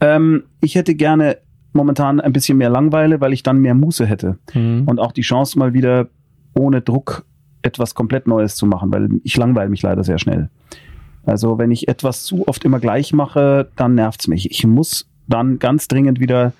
[0.01, 1.38] Ähm, ich hätte gerne
[1.74, 4.39] momentan ein bisschen mehr Langweile, weil ich dann mehr Muße hätte.
[4.53, 4.84] Mhm.
[4.88, 6.07] Und auch die Chance mal wieder
[6.55, 7.26] ohne Druck
[7.70, 10.49] etwas komplett Neues zu machen, weil ich langweile mich leider sehr schnell.
[11.26, 14.51] Also wenn ich etwas zu oft immer gleich mache, dann nervt's mich.
[14.51, 16.53] Ich muss dann ganz dringend wieder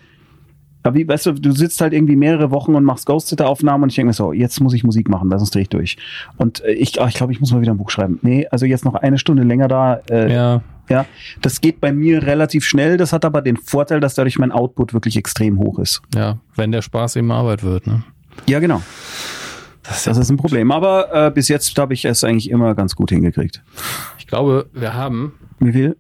[0.82, 3.96] aber wie, weißt du, du sitzt halt irgendwie mehrere Wochen und machst Ghost-Sitter-Aufnahmen und ich
[3.96, 5.98] denke mir so, jetzt muss ich Musik machen, weil sonst drehe ich durch.
[6.38, 8.20] Und äh, ich, ach, ich glaube, ich muss mal wieder ein Buch schreiben.
[8.22, 9.96] Nee, also jetzt noch eine Stunde länger da.
[10.10, 11.06] Äh, Ja, ja,
[11.42, 12.98] das geht bei mir relativ schnell.
[12.98, 16.02] Das hat aber den Vorteil, dass dadurch mein Output wirklich extrem hoch ist.
[16.16, 18.04] ja, wenn der Spaß eben Arbeit wird, ne?
[18.48, 18.82] Ja, genau.
[20.06, 20.72] Das ist ein Problem.
[20.72, 23.64] Aber äh, bis jetzt habe ich es eigentlich immer ganz gut hingekriegt.
[24.18, 25.98] Ich glaube, wir haben Wie viel?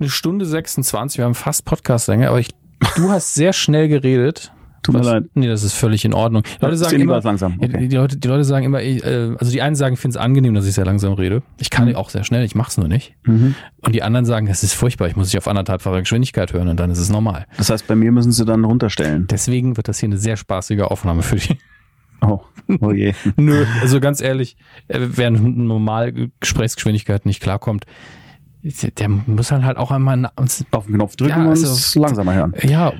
[0.00, 2.48] eine Stunde 26, wir haben fast Podcast-Länge, aber ich,
[2.96, 4.52] du hast sehr schnell geredet.
[4.82, 5.24] Tut mir leid.
[5.34, 6.42] Nee, das ist völlig in Ordnung.
[6.42, 7.60] Die Leute Ist sagen immer, langsam.
[7.62, 7.86] Okay.
[7.86, 10.20] die, Leute, die Leute sagen immer, ich, äh, also die einen sagen, ich finde es
[10.20, 11.44] angenehm, dass ich sehr langsam rede.
[11.60, 11.94] Ich kann Mhm.
[11.94, 13.14] auch sehr schnell, ich mache es nur nicht.
[13.24, 13.54] Mhm.
[13.80, 16.80] Und die anderen sagen, es ist furchtbar, ich muss dich auf anderthalbfache Geschwindigkeit hören und
[16.80, 17.46] dann ist es normal.
[17.58, 19.28] Das heißt, bei mir müssen sie dann runterstellen.
[19.30, 21.56] Deswegen wird das hier eine sehr spaßige Aufnahme für dich.
[22.22, 22.40] Oh,
[22.80, 23.14] oh je.
[23.36, 24.56] Nö, also ganz ehrlich,
[24.88, 27.84] äh, wer normal Gesprächsgeschwindigkeit nicht klarkommt,
[28.62, 32.34] der muss dann halt auch einmal Auf den Knopf drücken Ja, und also- es langsamer
[32.34, 32.54] hören.
[32.62, 32.92] ja,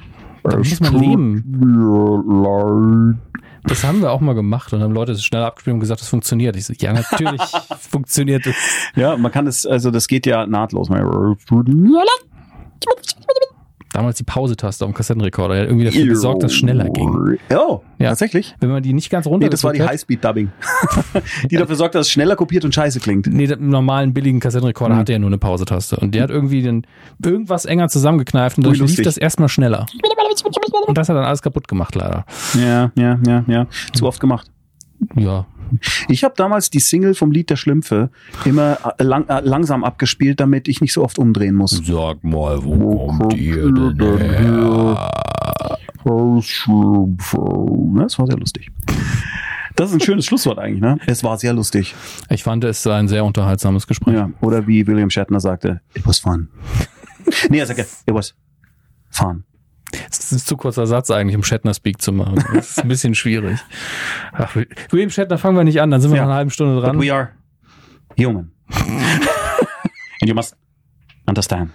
[0.43, 3.21] da muss man leben.
[3.65, 6.57] Das haben wir auch mal gemacht und haben Leute schnell abgespielt und gesagt, das funktioniert.
[6.57, 7.41] Ich so, ja, natürlich
[7.79, 8.57] funktioniert das.
[8.97, 10.89] Ja, man kann es, also das geht ja nahtlos.
[13.93, 15.55] Damals die Pause-Taste auf dem Kassettenrekorder.
[15.55, 17.37] Der hat irgendwie dafür gesorgt, dass es schneller ging.
[17.55, 18.09] Oh, Ja.
[18.09, 18.55] tatsächlich?
[18.61, 20.51] Wenn man die nicht ganz runter Nee, das war die Highspeed-Dubbing.
[21.51, 23.27] die dafür sorgt, dass es schneller kopiert und scheiße klingt.
[23.27, 24.99] Nee, der normalen billigen Kassettenrekorder Mhm.
[24.99, 25.97] hatte ja nur eine Pause-Taste.
[25.97, 26.87] Und der hat irgendwie den,
[27.23, 29.87] irgendwas enger zusammengekneift und dadurch lief das erstmal schneller.
[30.87, 32.25] Und das hat dann alles kaputt gemacht, leider.
[32.55, 33.67] Ja, ja, ja, ja.
[33.93, 34.49] Zu oft gemacht.
[35.17, 35.47] Ja.
[36.09, 38.11] Ich habe damals die Single vom Lied der Schlümpfe
[38.45, 41.83] immer äh, lang, äh, langsam abgespielt, damit ich nicht so oft umdrehen muss.
[41.85, 45.11] Sag mal, wo kommt ihr denn her?
[46.05, 46.69] Das
[48.19, 48.71] war sehr lustig.
[49.77, 50.99] Das ist ein schönes Schlusswort eigentlich, ne?
[51.07, 51.95] Es war sehr lustig.
[52.29, 54.15] Ich fand, es ein sehr unterhaltsames Gespräch.
[54.15, 54.31] Ja.
[54.41, 56.49] Oder wie William Shatner sagte, it was fun.
[57.49, 58.35] nee, er sagte, it was
[59.09, 59.45] fun.
[60.09, 62.43] Das ist ein zu kurzer Satz eigentlich, um Shatner-Speak zu machen.
[62.55, 63.59] Das ist ein bisschen schwierig.
[64.33, 64.57] Ach,
[64.91, 66.23] William Shatner fangen wir nicht an, dann sind wir Ja.
[66.23, 67.01] nach einer halben Stunde But dran.
[67.01, 67.29] we are
[68.19, 68.51] human.
[70.21, 70.57] And you must
[71.27, 71.71] understand.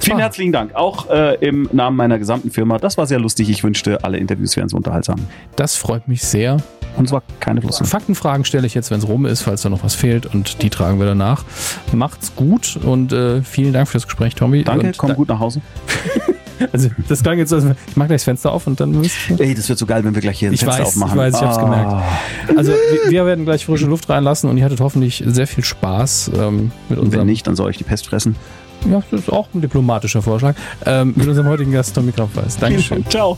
[0.00, 2.78] Vielen herzlichen Dank, auch äh, im Namen meiner gesamten Firma.
[2.78, 3.48] Das war sehr lustig.
[3.48, 5.16] Ich wünschte, alle Interviews wären so unterhaltsam.
[5.54, 6.56] Das freut mich sehr.
[6.96, 7.84] Und zwar keine Flusse.
[7.84, 10.70] Faktenfragen stelle ich jetzt, wenn es rum ist, falls da noch was fehlt und die
[10.70, 11.44] tragen wir danach.
[11.92, 14.64] Macht's gut und äh, vielen Dank für das Gespräch, Tommy.
[14.64, 15.60] Danke, und komm da- gut nach Hause.
[16.72, 19.38] Also, das klang jetzt so, als ich mach gleich das Fenster auf und dann müssen
[19.38, 21.12] Ey, das wird so geil, wenn wir gleich hier ein Ich Fenster weiß, aufmachen.
[21.12, 22.02] ich weiß, ich hab's gemerkt.
[22.56, 26.30] Also wir, wir werden gleich frische Luft reinlassen und ihr hattet hoffentlich sehr viel Spaß
[26.38, 27.26] ähm, mit Und wenn unserem.
[27.26, 28.36] nicht, dann soll ich die Pest fressen.
[28.90, 30.54] Ja, das ist auch ein diplomatischer Vorschlag.
[30.84, 32.56] Ähm, mit unserem heutigen Gast Tommy Kaufweis.
[32.56, 33.04] Dankeschön.
[33.08, 33.36] Ciao.